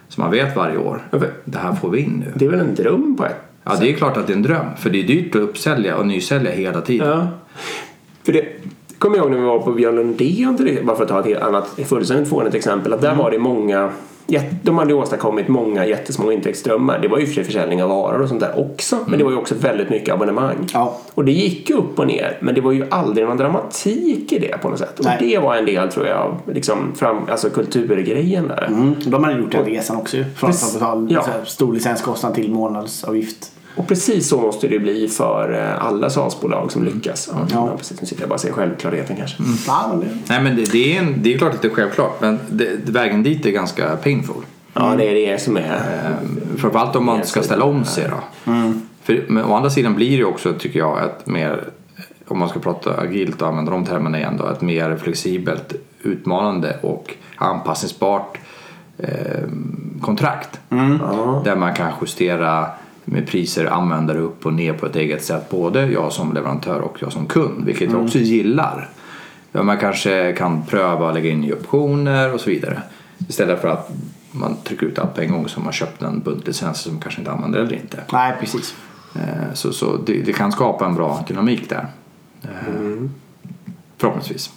[0.10, 1.02] Så man vet varje år.
[1.46, 2.32] Det här får vi in nu.
[2.36, 4.44] Det är väl en dröm på ett Ja det är klart att det är en
[4.44, 4.66] dröm.
[4.78, 7.08] För det är dyrt att uppsälja och nysälja hela tiden.
[7.08, 7.28] Ja.
[8.24, 8.46] För det
[9.04, 11.41] kommer jag ihåg när vi var på Björn Lundén, bara för att ta ett helt
[11.41, 13.89] annat fullständigt fånigt exempel, att där var det många
[14.64, 16.99] de hade åstadkommit många jättesmå intäktsströmmar.
[16.99, 18.99] Det var ju för sig försäljning av varor och sånt där också.
[19.08, 20.56] Men det var ju också väldigt mycket abonnemang.
[20.74, 20.97] Ja.
[21.14, 22.38] Och det gick ju upp och ner.
[22.41, 24.99] Men det var ju aldrig någon dramatik i det på något sätt.
[24.99, 25.18] Och Nej.
[25.20, 28.66] det var en del tror jag av liksom, fram, alltså kulturgrejen där.
[28.68, 28.95] Mm.
[29.06, 30.26] De hade gjort den resan också ju.
[30.36, 31.26] Från att betalt Ja.
[31.45, 33.51] stor licenskostnad till månadsavgift.
[33.76, 37.30] Och precis så måste det bli för eh, alla SaaS-bolag som lyckas.
[37.34, 37.78] Ja, Ja.
[37.78, 38.01] precis.
[38.01, 39.43] Nu sitter jag bara och säger självklarheten kanske.
[39.67, 40.07] Ja, men det...
[40.30, 42.89] Nej men det, det, är en, det är klart att det är självklart men det,
[42.89, 44.36] vägen dit är ganska painful.
[44.74, 45.61] Ja, det är det som är...
[45.76, 48.51] Eh, Framförallt om man ska ställa om sig då.
[49.03, 51.63] För, men å andra sidan blir det också tycker jag ett mer,
[52.28, 56.78] om man ska prata agilt och använda de termerna igen då, ett mer flexibelt, utmanande
[56.82, 58.38] och anpassningsbart
[58.97, 59.09] eh,
[60.01, 60.59] kontrakt.
[61.43, 62.65] Där man kan justera
[63.06, 65.49] med priser användare upp och ner på ett eget sätt.
[65.49, 67.66] Både jag som leverantör och jag som kund.
[67.66, 68.89] Vilket jag också gillar.
[69.51, 72.82] Man kanske kan pröva att lägga in nya optioner och så vidare.
[73.30, 73.91] Istället för att
[74.32, 77.01] man trycker ut allt på en gång som man köpt en bunt licenser som man
[77.01, 77.99] kanske inte använder eller inte.
[78.14, 78.76] Nej, precis.
[79.16, 81.88] Eh, Så, så det, det kan skapa en bra dynamik där.
[82.43, 82.49] Eh,
[83.97, 84.51] Förhoppningsvis.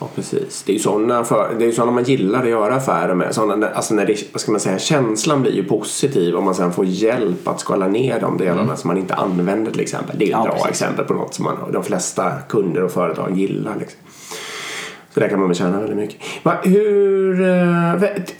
[0.00, 0.62] Ja, precis.
[0.66, 3.34] Det är ju sådana, för, det är sådana man gillar att göra affärer med.
[3.34, 6.72] Sådana, alltså när det, vad ska man säga, känslan blir ju positiv om man sen
[6.72, 10.18] får hjälp att skala ner de delarna som man inte använder till exempel.
[10.18, 10.70] Det är ett Ja, bra precis.
[10.70, 13.76] exempel på något som man, de flesta kunder och företag gillar.
[13.78, 13.98] Liksom.
[15.14, 16.16] Så där kan man väl tjäna väldigt mycket.
[16.42, 18.34] Va, hur, eh, vet-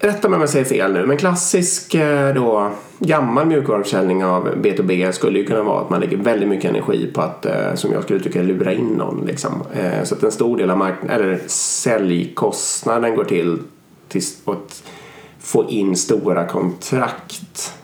[0.00, 5.12] rätta mig om jag säger fel nu, men klassisk eh, då, gammal mjukvaruförsäljning av B2B
[5.12, 8.02] skulle ju kunna vara att man lägger väldigt mycket energi på att, eh, som jag
[8.02, 9.26] skulle tycka, lura in någon.
[9.26, 9.52] Liksom.
[9.74, 13.58] Eh, Så att en stor del av mark- eller säljkostnaden går till,
[14.08, 14.82] till att
[15.40, 17.74] få in stora kontrakt.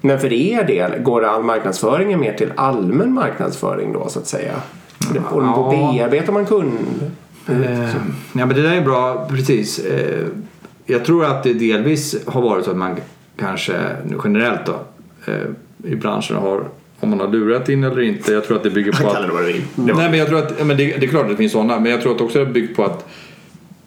[0.00, 4.52] Men för er del, går all marknadsföring mer till allmän marknadsföring då så att säga?
[5.30, 5.68] Och Ja.
[5.70, 7.10] bearbetar man kund?
[7.48, 7.88] Eh,
[8.32, 9.78] ja, men det där är bra, precis.
[9.78, 10.26] Eh,
[10.90, 12.96] jag tror att det delvis har varit så att man
[13.38, 13.72] kanske
[14.24, 14.80] generellt då
[15.32, 16.64] eh, i branschen har
[17.00, 18.32] om man har lurat in eller inte.
[18.32, 19.14] Jag tror att det bygger på att...
[19.76, 19.94] det.
[19.94, 21.92] Nej, men jag tror att, men det, det är klart att det finns sådana, men
[21.92, 23.08] jag tror att också det byggt på att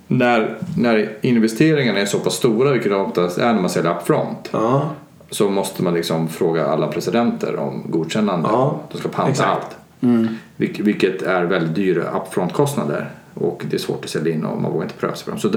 [0.08, 4.49] när, när investeringarna är så pass stora, vilket de oftast är när man säljer upfront,
[4.52, 4.89] Ja.
[5.30, 8.49] så måste man liksom fråga alla presidenter om godkännande.
[8.52, 9.78] Ja, De ska panta allt.
[10.58, 13.10] Vilk- Vilket är väldigt dyra upfront-kostnader.
[13.34, 15.40] Och det är svårt att sälja in och man vågar inte pröva sig dem.
[15.40, 15.52] Så,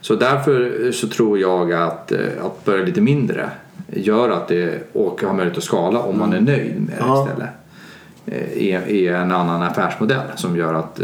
[0.00, 3.50] så därför eh, så tror jag att, eh, att börja lite mindre
[3.92, 7.26] gör att det och ha möjlighet att skala om man är nöjd med det Ja.
[7.28, 7.48] istället.
[8.26, 11.00] eh, Är, är en annan affärsmodell som gör att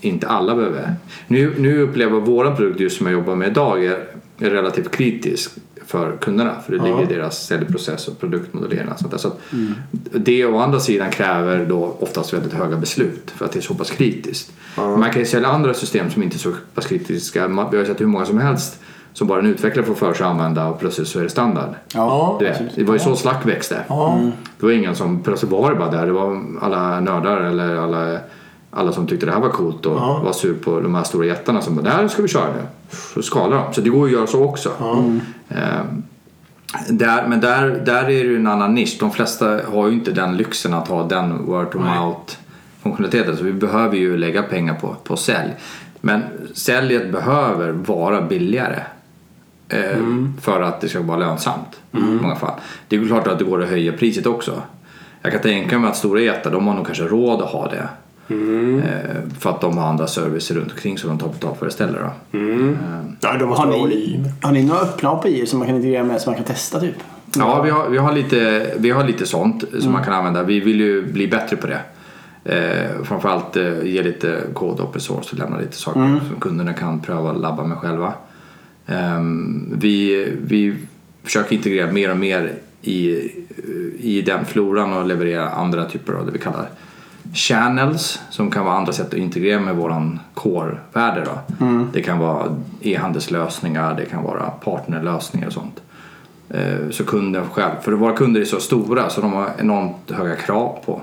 [0.00, 0.94] inte alla behöver.
[1.26, 3.98] Nu, nu upplever jag våran produkt just som jag jobbar med idag är,
[4.38, 5.50] är relativt kritisk
[5.90, 6.54] för kunderna.
[6.66, 8.88] För det ligger i deras säljprocess och produktmodellering.
[8.88, 9.18] och sånt där.
[9.18, 9.40] Så att
[10.12, 13.74] Det å andra sidan kräver då oftast väldigt höga beslut för att det är så
[13.74, 14.52] pass kritiskt.
[14.76, 17.48] Man kan ju sälja andra system som inte är så pass kritiska.
[17.48, 18.80] Vi har ju sett hur många som helst
[19.12, 21.74] som bara en utvecklare får för sig att använda och plötsligt så är det standard.
[21.94, 22.36] Ja.
[22.40, 23.84] Du vet, det var ju så Slack växte.
[24.58, 26.06] Det var ingen som plötsligt var det bara där.
[26.06, 28.18] Det var alla nördar eller alla,
[28.70, 31.60] alla som tyckte det här var coolt och var sur på de här stora jättarna
[31.62, 32.62] som bara, det här ska vi köra nu.
[33.14, 33.74] Så skalar de.
[33.74, 34.70] Så det går att göra så också.
[35.48, 36.02] Ehm,
[36.88, 38.96] där, men där, där är det ju en annan nisch.
[39.00, 42.36] De flesta har ju inte den lyxen att ha den word of mouth
[42.82, 43.36] funktionaliteten.
[43.36, 45.50] Så vi behöver ju lägga pengar på, på sälj.
[46.00, 46.22] Men
[46.54, 48.82] säljet behöver vara billigare.
[49.68, 49.98] Eh,
[50.40, 52.54] För att det ska vara lönsamt i många fall.
[52.88, 54.62] Det är ju klart att det går att höja priset också.
[55.22, 57.88] Jag kan tänka mig att stora jättar de har nog kanske råd att ha det.
[58.30, 62.00] Eh, för att de har andra servicer runt omkring som de tar betalt för istället.
[62.00, 62.38] Då.
[63.20, 66.20] Ja, de Har ha ni, har ni några öppna API som man kan integrera med
[66.20, 66.94] som man kan testa typ?
[67.36, 70.42] Ja, vi har, vi har, lite, vi har lite sånt som man kan använda.
[70.42, 71.80] Vi vill ju bli bättre på det.
[72.44, 77.00] Eh, framförallt eh, ge lite kod open source och lämna lite saker som kunderna kan
[77.00, 78.12] pröva att labba med själva.
[78.86, 80.76] Ehm, vi, vi
[81.24, 82.52] försöker integrera mer och mer
[82.82, 83.10] i,
[84.00, 86.68] i den floran och leverera andra typer av det vi kallar
[87.34, 91.24] channels som kan vara andra sätt att integrera med våran core-värde.
[91.24, 91.56] Då.
[91.92, 95.80] Det kan vara e-handelslösningar, det kan vara partnerlösningar och sånt.
[96.50, 100.36] Eh, Så kunden själv, för våra kunder är så stora så de har enormt höga
[100.36, 101.00] krav på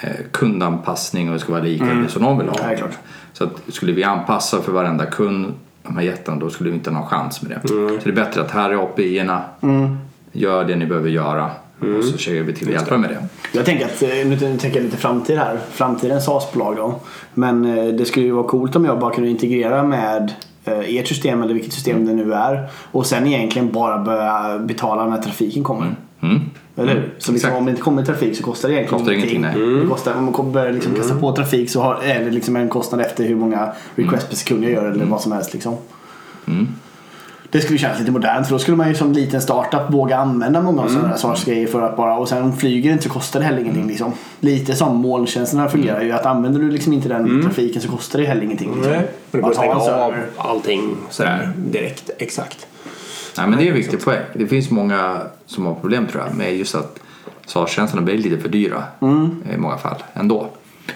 [0.00, 2.58] eh, kundanpassning och det ska vara lika det som de vill ha.
[2.72, 2.86] Ja.
[3.32, 6.90] Så att skulle vi anpassa för varenda kund, de här jättarna, då skulle vi inte
[6.90, 7.68] ha någon chans med det.
[7.68, 9.40] Så det är bättre att här är API-erna,
[10.32, 11.50] gör det ni behöver göra
[11.80, 13.26] och så ser vi till att hjälpa med det.
[13.52, 15.58] Jag tänker att, eh, nu tänker jag lite framtid här.
[15.70, 17.00] Framtidens SaaS-bolag då.
[17.34, 20.32] Men eh, det skulle ju vara coolt om jag bara kunde integrera med
[20.64, 22.68] eh, ert system eller vilket system det nu är.
[22.72, 25.94] Och sen egentligen bara börja betala när trafiken kommer.
[26.20, 26.40] Mm.
[26.76, 27.14] Eller hur?
[27.18, 29.80] Så liksom, om det inte kommer trafik så kostar det egentligen Kostar ingenting, nej.
[29.80, 32.68] Det kostar, om man börjar liksom kasta på trafik så har, är det liksom en
[32.68, 35.52] kostnad efter hur många requests per sekund jag gör eller vad som helst.
[35.52, 35.76] Liksom.
[37.54, 40.62] Det skulle kännas lite modernt för då skulle man ju som liten startup våga använda
[40.62, 43.10] många av sådana där sorts grejer för att bara och sen flyger det inte så
[43.10, 43.86] kostar det heller ingenting.
[43.86, 44.12] Liksom.
[44.40, 48.26] Lite som molntjänsterna fungerar ju att använder du liksom inte den trafiken så kostar det
[48.26, 48.74] heller ingenting.
[48.74, 48.92] Liksom.
[48.92, 49.00] Nej.
[49.30, 52.10] Och det går att stänga av allting sådär direkt.
[52.18, 52.66] Exakt.
[53.36, 54.22] Nej, men det är en viktig poäng.
[54.34, 57.00] Det finns många som har problem tror jag med just att
[57.46, 58.84] SaaS-tjänsterna blir lite för dyra
[59.54, 60.48] i många fall ändå.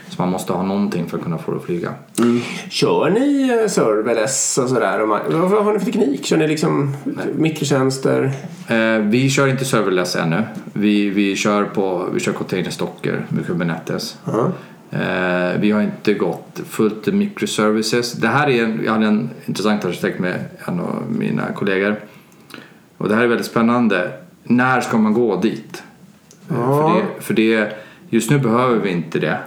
[0.09, 1.95] Så man måste ha någonting för att kunna få det att flyga.
[2.69, 4.99] Kör ni eh, serverless och sådär?
[5.49, 6.25] Vad har ni för teknik?
[6.25, 6.97] Kör ni liksom
[7.37, 8.33] mikrotjänster?
[8.69, 10.43] Eh, vi kör inte serverless ännu.
[10.73, 14.19] Vi, vi kör på vi kör containerstocker med Kubernetes.
[14.91, 18.13] Eh, vi har inte gått fullt microservices.
[18.13, 22.01] Det här är en, jag hade en intressant arkitekt med en av mina kollegor.
[22.99, 24.11] Och det här är väldigt spännande.
[24.45, 25.83] När ska man gå dit?
[26.51, 27.73] Eh, För, det, för det,
[28.11, 29.39] just nu behöver vi inte det.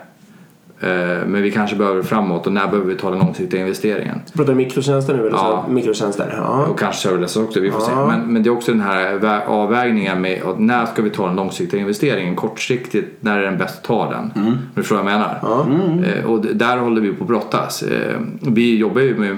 [0.84, 0.90] Eh,
[1.28, 4.20] Men vi kanske behöver framåt och när behöver vi ta den långsiktiga investeringen?
[4.34, 5.20] Pratar du mikrotjänster nu?
[5.20, 5.64] Eller Ja.
[5.68, 5.72] så?
[5.74, 6.34] Mikrotjänster?
[6.38, 6.66] Ja.
[6.66, 7.92] Och kanske serverless också, vi får se.
[7.96, 11.28] Men, men det är också den här vä- avvägningen med att när ska vi ta
[11.28, 12.36] den långsiktiga investeringen?
[12.36, 14.32] Kortsiktigt, när är den bäst att ta den?
[14.46, 14.58] Mm.
[14.76, 16.08] Du förstår vad jag menar?
[16.18, 17.84] Eh, och där håller vi på att brottas.
[17.84, 19.38] Eh, vi jobbar ju med,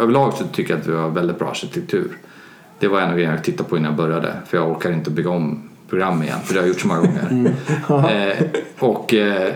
[0.00, 2.08] överlag så tycker jag att vi har väldigt bra arkitektur.
[2.78, 4.32] Det var en av grejerna jag tittade på innan jag började.
[4.46, 7.00] För jag orkar inte bygga om program igen, för det har jag gjort så många
[7.00, 7.52] gånger.
[8.38, 8.46] eh,
[8.78, 9.52] och eh,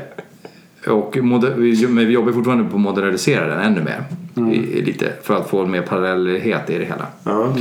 [0.86, 4.04] Och moder- vi, men vi jobbar fortfarande på att modernisera den ännu mer.
[4.52, 7.06] I, i lite, för att få mer parallellighet i det hela.
[7.24, 7.52] Ja.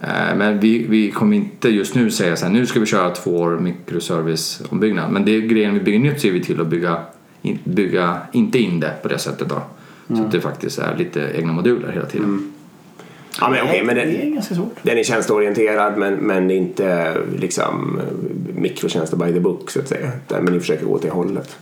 [0.00, 3.10] Eh, Men vi, vi kommer inte just nu säga så här, nu ska vi köra
[3.10, 5.10] två år mikroserviceombyggnad.
[5.12, 6.98] Men det är grejen vi bygger nytt ser vi till att bygga,
[7.42, 9.62] in, bygga inte in det på det sättet då.
[10.16, 12.52] Så att det faktiskt är lite egna moduler hela tiden.
[13.40, 14.76] Ja, men okej, men det den, är ganska svårt.
[14.82, 18.00] den är tjänsteorienterad men, men det är inte liksom
[18.56, 20.10] mikrotjänster by the book så att säga.
[20.28, 21.56] Men ni försöker gå åt det hållet.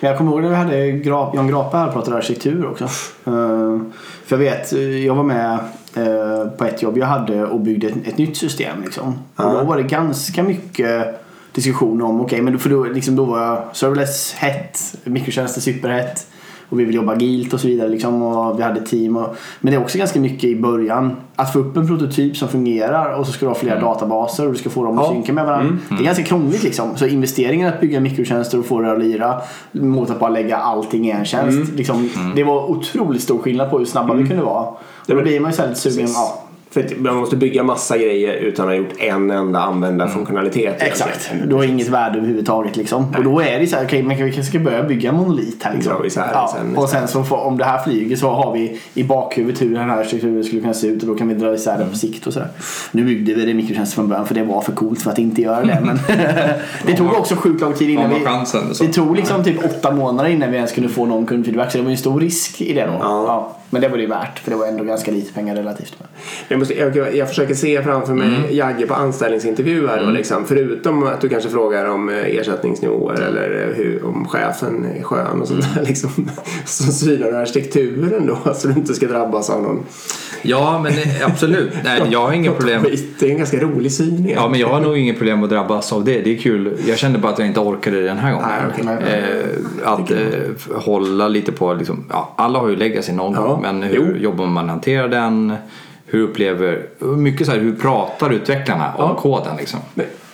[0.00, 2.84] Men jag kommer ihåg när vi hade Gra- Jan Grape här och pratade arkitektur också.
[2.84, 3.78] Eh,
[4.24, 4.72] för jag vet,
[5.04, 5.58] jag var med
[5.94, 8.82] eh, på ett jobb jag hade och byggde ett, ett nytt system.
[8.84, 9.18] Liksom.
[9.36, 11.20] Och då var det ganska mycket
[11.52, 16.26] diskussion om, okej men då- för då, liksom, då var jag serverless hett, mikrotjänster superhett.
[16.70, 17.88] Och vi vill jobba agilt och så vidare.
[17.88, 19.16] Liksom, och vi hade team.
[19.16, 21.16] Och, men det är också ganska mycket i början.
[21.36, 24.52] Att få upp en prototyp som fungerar och så ska du ha flera databaser och
[24.52, 25.12] du ska få dem att Ja.
[25.12, 25.76] synka med varandra.
[25.88, 26.96] Det är ganska krångligt liksom.
[26.96, 29.34] Så investeringen att bygga mikrotjänster och få det att lira
[29.72, 31.72] mot att bara lägga allting i en tjänst.
[31.76, 34.64] Liksom, Det var otroligt stor skillnad på hur snabba vi kunde vara.
[34.66, 36.08] Och då blir man ju så här lite sugen.
[36.14, 36.42] Ja,
[36.78, 40.82] För man måste bygga massa grejer utan att ha gjort en enda användarfunktionalitet.
[40.82, 41.30] Exakt.
[41.46, 43.14] Du har inget värde överhuvudtaget liksom.
[43.18, 45.62] Och då är det så här, okej men vi kanske ska börja bygga en monolit
[45.62, 46.04] här liksom.
[46.04, 46.54] Isär den ja.
[46.56, 46.76] sen.
[46.76, 49.90] Och sen så får, om det här flyger så har vi i bakhuvudet hur den
[49.90, 52.26] här strukturen skulle kunna se ut och då kan vi dra isär den på sikt
[52.26, 52.48] och sådär.
[52.92, 55.42] Nu byggde vi det mikrotjänster från början för det var för coolt för att inte
[55.42, 55.82] göra det.
[55.84, 55.98] Men
[56.86, 58.26] det tog också sjukt lång tid innan man vi...
[58.26, 58.84] chansen så.
[58.84, 61.84] Det tog liksom typ åtta månader innan vi ens kunde få någon kundfeedback så det
[61.84, 62.96] var ju en stor risk i det då.
[63.00, 63.54] Ja.
[63.70, 65.96] Men det var det ju värt för det var ändå ganska lite pengar relativt.
[66.48, 70.02] Jag, måste, jag, jag försöker se framför mig Jagge på anställningsintervjuer.
[70.04, 70.44] Då, liksom.
[70.46, 75.40] Förutom att du kanske frågar om eh, ersättningsnivåer eller eh, hur, om chefen är skön
[75.40, 75.82] och sånt där.
[75.84, 76.10] Liksom.
[76.64, 79.84] Så synar du arkitekturen då så du inte ska drabbas av någon
[80.42, 81.72] Ja, men eh, absolut.
[81.84, 82.82] Nej, jag har inga problem.
[83.18, 84.42] Det är en ganska rolig syn egentligen.
[84.42, 86.20] Ja, men jag har nog inget problem att drabbas av det.
[86.20, 86.78] Det är kul.
[86.86, 88.48] Jag kände bara att jag inte orkade den här gången.
[88.84, 89.14] Nej, okej.
[89.84, 90.18] eh, att eh,
[90.74, 94.22] hålla lite på, liksom, ja, alla har ju legacy någon Ja, Men hur jo.
[94.22, 95.54] jobbar man hanterar den?
[96.06, 96.86] Hur upplever,
[97.16, 99.20] mycket så här, hur pratar utvecklarna om Ja.
[99.20, 99.80] koden liksom?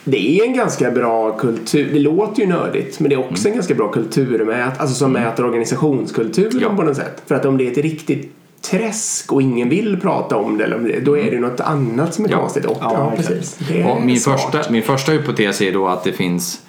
[0.04, 1.90] Det är en ganska bra kultur.
[1.92, 4.80] Det låter ju nördigt men det är också en ganska bra kulturmät.
[4.80, 6.76] Alltså som mäter organisationskulturen Ja.
[6.76, 7.22] på något sätt.
[7.26, 8.32] För att om det är ett riktigt
[8.70, 12.14] träsk och ingen vill prata om det, eller om det då är det något annat
[12.14, 12.38] som är Ja.
[12.40, 12.64] konstigt.
[12.64, 13.58] Och, Ja, precis.
[14.04, 14.40] Min, smart.
[14.40, 16.60] första, min första hypotes är då att det finns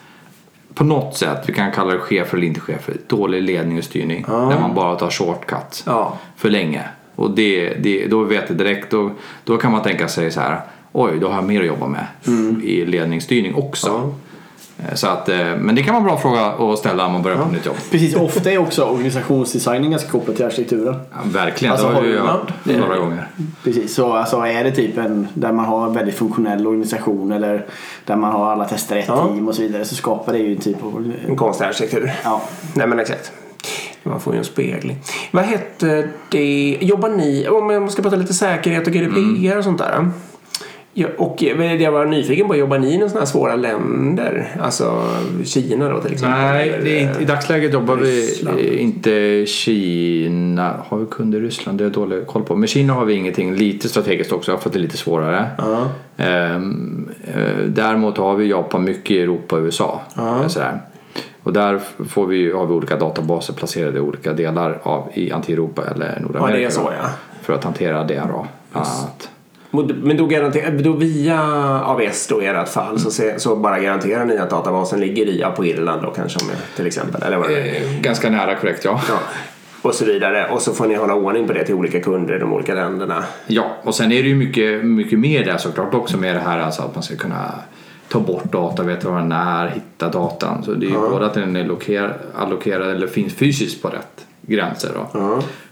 [0.76, 4.26] på något sätt, vi kan kalla det chefer eller inte chefer, dålig ledning och styrning.
[4.28, 6.18] Där man bara tar shortcuts Ja.
[6.36, 6.82] för länge.
[7.16, 9.12] Och det, det, då vet jag direkt, då,
[9.44, 10.60] då kan man tänka sig så här,
[10.92, 12.06] oj då har jag mer att jobba med
[12.64, 13.88] i ledningsstyrning också.
[13.88, 14.14] Ja.
[14.80, 17.22] Eh, Så att, eh, men det kan vara en bra fråga att ställa om man
[17.22, 17.76] börjar på ett nytt jobb.
[17.92, 20.96] Precis, ofta är också organisationsdesignen ganska kopplad till arkitekturen.
[21.12, 22.78] Ja, verkligen, Alltså, det har vi ju du- hört Ja.
[22.78, 23.28] några gånger.
[23.64, 27.66] Precis, så alltså är det typ en där man har en väldigt funktionell organisation eller
[28.06, 29.28] där man har alla tester i ett Ja.
[29.28, 31.14] team och så vidare så skapar det ju en typ av...
[31.28, 32.12] En konstig arkitektur.
[32.24, 32.42] Ja.
[32.74, 33.32] Nej men exakt.
[34.04, 34.98] Man får ju en spegling.
[35.32, 36.78] Vad hette det?
[36.82, 40.10] Jobbar ni, om jag ska prata lite säkerhet och GDPR och sånt där.
[40.98, 44.56] Ja, och det jag var nyfiken på, jobbar ni i några sådana här svåra länder?
[44.62, 45.04] Alltså
[45.44, 46.40] Kina då till exempel?
[46.40, 48.60] Nej, det är inte, i dagsläget jobbar vi Ryssland.
[48.60, 50.74] eh, inte Kina.
[50.88, 51.78] Har vi kunder i Ryssland?
[51.78, 52.56] Det har jag dålig koll på.
[52.56, 53.56] Men Kina har vi ingenting.
[53.56, 55.46] Lite strategiskt också för att det är lite svårare.
[55.58, 55.88] Ja.
[56.18, 60.02] Ehm, eh, däremot har vi Japan mycket i Europa och USA.
[60.18, 60.82] Eh, Sådär.
[61.44, 61.80] Och där
[62.10, 66.58] får vi, har vi olika databaser placerade i olika delar av i anti-Europa eller Nordamerika.
[66.58, 67.10] Ja, det är så, ja.
[67.42, 68.48] För att hantera det då.
[68.72, 69.30] Att,
[69.84, 71.40] Men då, garanter, då via
[71.86, 75.40] AWS då i ert fall så, se, så bara garanterar ni att databasen ligger i,
[75.40, 77.24] ja, på Irland då kanske om- till exempel?
[77.24, 77.76] Eller vad det är.
[77.76, 79.02] eh, ganska nära korrekt ja.
[79.10, 79.20] Ja.
[79.82, 80.48] Och så vidare.
[80.52, 83.24] Och så får ni hålla ordning på det till olika kunder i de olika länderna.
[83.48, 86.60] Ja, och sen är det ju mycket, mycket mer där såklart också med det här
[86.60, 87.52] alltså att man ska kunna
[88.10, 90.64] ta bort data, veta var den är, hitta datan.
[90.64, 94.26] Så det är ju både att den är loker, allokerad eller finns fysiskt på rätt
[94.42, 95.20] gränser då.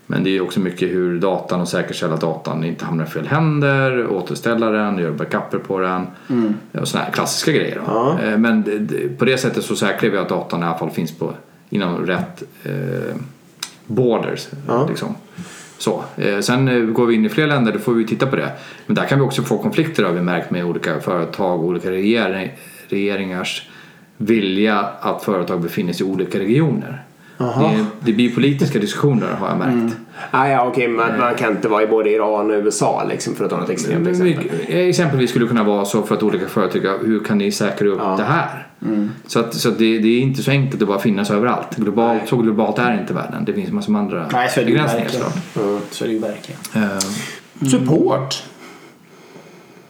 [0.08, 4.08] Men det är också mycket hur datan och säkerställa datan inte hamnar i fel händer,
[4.08, 6.08] återställa den, göra backuper på den
[6.82, 7.82] och sådana här klassiska grejer.
[7.86, 8.18] Då.
[8.24, 8.64] Eh, Men
[9.18, 11.34] på det sättet så säkrar vi att datan i alla fall finns på,
[11.70, 13.16] inom rätt eh,
[13.86, 14.47] borders.
[14.89, 15.16] Liksom.
[15.78, 16.04] Så.
[16.18, 18.51] Eh, sen eh, går vi in i fler länder, då får vi titta på det.
[18.86, 21.91] Men där kan vi också få konflikter har vi märkt med olika företag och olika
[21.91, 22.51] regering,
[22.88, 23.70] regeringars
[24.18, 27.04] vilja att företag befinner sig i olika regioner.
[27.38, 29.95] Det, det blir politiska diskussioner har jag märkt.
[30.31, 33.43] Ah, ja, okej, man, man kan inte vara i både Iran och USA liksom, för
[33.45, 34.49] att ta något extremt exempel.
[34.67, 37.88] vi- Exempelvis skulle det kunna vara så för att olika företag hur kan ni säkra
[37.88, 38.67] upp det här?
[39.27, 41.75] Så, att, så att det, det är inte så enkelt att bara finnas överallt.
[41.75, 43.45] Globalt, så globalt är inte världen.
[43.45, 45.34] Det finns massor med andra Nej, så är det ju begränsningar såklart.
[45.91, 46.59] Så är det ju verkligen.
[46.75, 48.43] Eh, Support.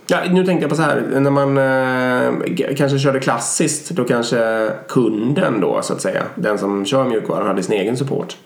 [0.07, 4.69] Ja, nu tänkte jag på så här, när man eh, kanske körde klassiskt, då kanske
[4.87, 8.37] kunden då så att säga, den som kör mjukvaran hade sin egen support.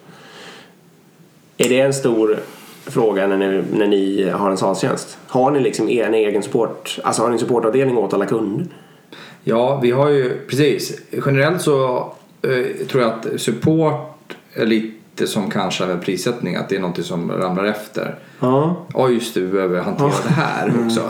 [1.57, 2.39] Är det en stor
[2.85, 5.17] fråga när ni, när ni har en SaaS-tjänst?
[5.27, 8.67] Har ni liksom er egen support, alltså har ni en supportavdelning åt alla kunder?
[9.43, 11.01] Ja, vi har ju precis.
[11.25, 11.97] Generellt så
[12.41, 16.55] eh, tror jag att support är lite som kanske med prissättning.
[16.55, 18.15] Att det är något som ramlar efter.
[18.39, 18.75] Ja.
[18.93, 19.39] Ja, just det.
[19.39, 21.01] Vi behöver hantera det här också.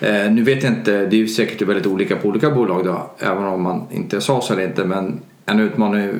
[0.00, 1.06] Eh, nu vet jag inte.
[1.06, 3.10] Det är ju säkert väldigt olika på olika bolag då.
[3.18, 4.84] Även om man inte sa så eller inte.
[4.84, 6.14] Men en utmaning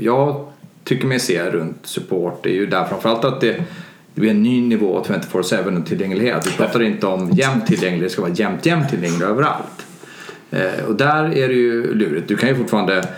[0.00, 0.46] jag
[0.84, 3.64] tycker mig se runt support är ju där framförallt att det
[4.14, 6.46] det blir en ny nivå 24-7 tillgänglighet.
[6.46, 9.86] Vi pratar inte om jämnt tillgänglig, det ska vara jämnt, jämnt tillgänglig överallt.
[10.50, 12.28] Eh, och där är det ju lurigt.
[12.28, 13.08] Du kan ju fortfarande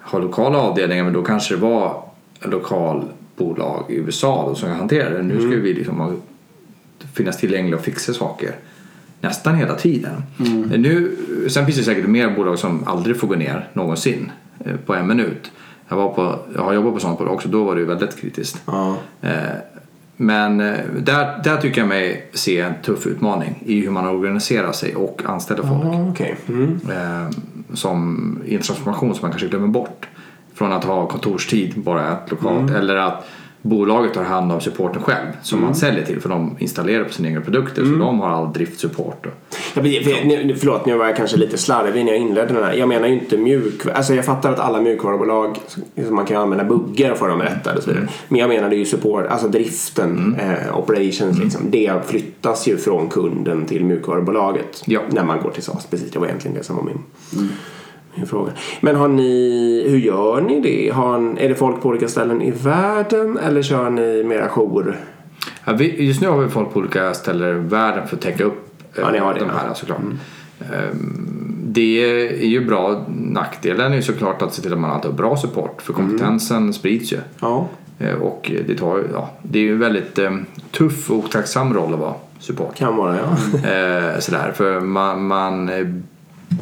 [0.00, 2.02] ha lokala avdelningar men då kanske det var
[2.40, 3.04] lokal
[3.36, 5.22] bolag i USA då som kan hantera det.
[5.22, 6.12] Nu ska ju vi liksom ha,
[7.14, 8.54] finnas tillgängliga och fixa saker
[9.24, 10.12] nästan hela tiden.
[10.38, 11.16] Eh, Nu,
[11.48, 14.30] sen finns det säkert mer bolag som aldrig får gå ner någonsin
[14.64, 15.50] eh, på en minut.
[15.88, 18.62] Jag, var på, jag har jobbat på sådana bolag också, då var det väldigt kritiskt.
[18.66, 18.96] Ja.
[19.22, 19.30] Eh,
[20.16, 24.72] Men eh, där, där tycker jag mig se en tuff utmaning i hur man organiserar
[24.72, 26.36] sig och anställer folk Ja, Okej.
[26.48, 26.80] Mm.
[27.74, 30.08] som i en transformation som man kanske glömmer bort.
[30.54, 33.26] Från att ha kontorstid bara ett lokalt eller att
[33.64, 37.28] bolaget tar hand om supporten själv som man säljer till för de installerar på sina
[37.28, 39.26] egna produkter så de har all driftsupport.
[40.04, 42.72] för, nu- nu- förlåt, nu var jag kanske lite slarvig när jag inledde den här.
[42.72, 43.96] Jag menar ju inte mjukvara.
[43.96, 45.58] Alltså jag fattar att alla mjukvarubolag,
[46.06, 48.08] som man kan använda buggar för dem rättade och så vidare.
[48.28, 51.60] Men jag är ju support, alltså driften, eh, operations liksom.
[51.70, 54.82] Det flyttas ju från kunden till mjukvarubolaget.
[54.86, 55.00] Ja.
[55.10, 55.86] När man går till SaaS.
[55.90, 56.98] Precis, det var egentligen det som var min,
[58.16, 58.52] min fråga.
[58.80, 60.90] Men har ni, hur gör ni det?
[60.94, 64.96] Har, är det folk på olika ställen i världen eller kör ni mera jour?
[65.64, 68.44] Ja, vi, just nu har vi folk på olika ställen i världen för att täcka
[68.44, 69.54] upp eh, Ja, ni har det, de ja.
[69.66, 69.98] här såklart.
[70.60, 71.30] Ehm,
[71.66, 72.04] Det
[72.40, 73.04] är ju bra.
[73.08, 76.72] Nackdelen är ju såklart att se till att man alltid har bra support för kompetensen
[76.72, 77.18] sprids ju.
[77.40, 77.68] Ja.
[77.98, 80.30] Eh, Och det, tar, ja, det är ju en väldigt eh,
[80.70, 82.74] tuff och otacksam roll att vara support.
[82.76, 83.70] Kan vara ja.
[83.70, 85.86] Eh, sådär, för man, man eh,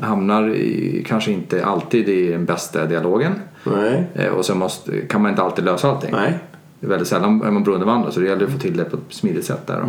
[0.01, 3.33] hamnar i, kanske inte alltid i den bästa dialogen.
[3.65, 4.07] Nej.
[4.15, 6.11] Eh, och sen måste, kan man inte alltid lösa allting.
[6.13, 6.39] Nej.
[6.81, 8.77] Det är väldigt sällan är man beroende av andra så det gäller att få till
[8.77, 9.81] det på ett smidigt sätt där.
[9.81, 9.87] då.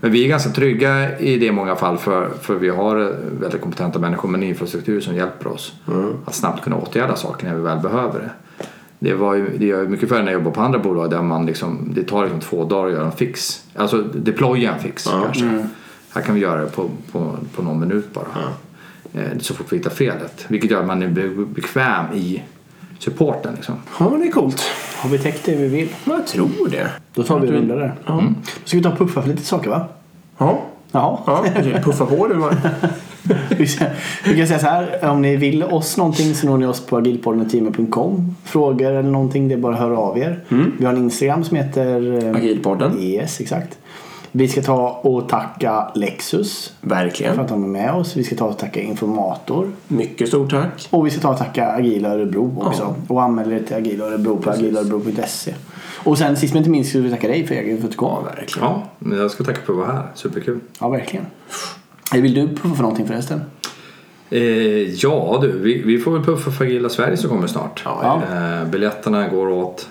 [0.00, 3.08] Men vi är ganska trygga i det i många fall för, för vi har eh,
[3.40, 5.72] väldigt kompetenta människor med en infrastruktur som hjälper oss
[6.24, 8.30] att snabbt kunna åtgärda saker när vi väl behöver det.
[8.98, 11.22] Det, var ju, det gör jag mycket för när jag jobbar på andra bolag där
[11.22, 13.64] man liksom, det tar liksom två dagar att göra en fix.
[13.74, 15.66] Alltså deploya en fix kanske.
[16.14, 18.26] Här kan vi göra det på, på, på någon minut bara.
[19.14, 20.44] Eh, Så fort vi hittar felet.
[20.48, 22.42] Vilket gör att man är be- bekväm i
[22.98, 23.54] supporten.
[23.54, 23.74] Liksom.
[24.00, 24.62] Ja, det är coolt.
[24.96, 25.88] Har vi täckt det vi vill?
[26.04, 26.90] Jag tror det.
[27.14, 27.94] Då tar vi en runda där.
[28.06, 28.22] Ja.
[28.44, 29.84] Då ska vi ta och puffa för lite saker va?
[30.38, 30.62] Ja.
[30.92, 31.18] Jaha.
[31.26, 31.44] Ja,
[31.84, 32.34] puffa på du.
[32.34, 32.56] Mark.
[34.24, 36.96] Vi kan säga så här, om ni vill oss någonting så når ni oss på
[36.96, 38.34] agilpodden.com.
[38.44, 40.44] Frågor eller någonting, det är bara att höra av er.
[40.78, 42.24] Vi har en Instagram som heter...
[42.28, 42.98] eh, Agilpodden.
[43.02, 43.78] Yes, exakt.
[44.32, 47.40] Vi ska ta och tacka Lexus för Verkligen.
[47.40, 48.16] att de är med oss.
[48.16, 49.72] Vi ska ta och tacka Informator.
[49.88, 50.88] Mycket stort tack.
[50.90, 52.94] Och vi ska ta och tacka Agila Örebro också.
[53.08, 55.54] Och anmäla er till Agila Örebro på agilaörebro.se.
[56.04, 57.96] Och sen sist men inte minst ska vi tacka dig för egen för att du
[57.96, 58.24] kom.
[58.24, 58.68] Verkligen.
[58.68, 60.06] Ja, men jag ska tacka för att vara här.
[60.14, 60.60] Superkul.
[60.80, 61.26] Ja, verkligen.
[62.14, 63.40] Eh, Vill du puffa för någonting förresten?
[64.30, 64.40] Eh,
[64.94, 67.82] ja du, vi, vi får väl puffa för Agila Sverige som kommer snart.
[67.84, 68.22] Ja.
[68.32, 69.88] Eh, biljetterna går åt.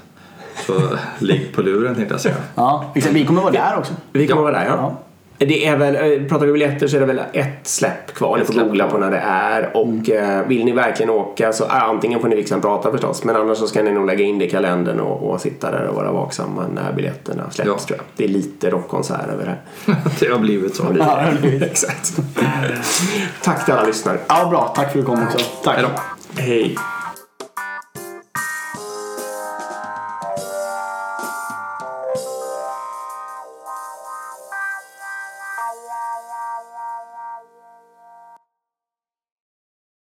[0.67, 0.81] Så
[1.19, 2.35] ligg på luren tänkte jag säga.
[2.55, 3.15] Ja, exakt.
[3.15, 3.93] Vi kommer vara där också.
[4.11, 4.43] Vi kommer Ja.
[4.51, 4.93] vara där ja.
[5.39, 8.37] Det är väl, eh, pratar vi biljetter så är det väl ett släpp kvar.
[8.37, 9.77] Ni får googla på när det är.
[9.77, 13.23] Och eh, vill ni verkligen åka så eh, antingen får ni en prata förstås.
[13.23, 15.87] Men annars så ska ni nog lägga in det i kalendern och, och sitta där
[15.87, 17.77] och vara vaksamma när biljetterna släpps Ja.
[17.87, 18.05] tror jag.
[18.15, 19.45] Det är lite rockkonsert över
[19.85, 19.95] det.
[20.19, 20.83] det har blivit så.
[20.83, 21.63] Ja, det har blivit.
[21.63, 22.13] Exakt.
[23.43, 24.17] Tack till alla lyssnare.
[24.27, 24.73] Ja, bra.
[24.75, 25.37] Tack för att du kom också.
[25.63, 25.85] Tack.
[26.37, 26.75] Hej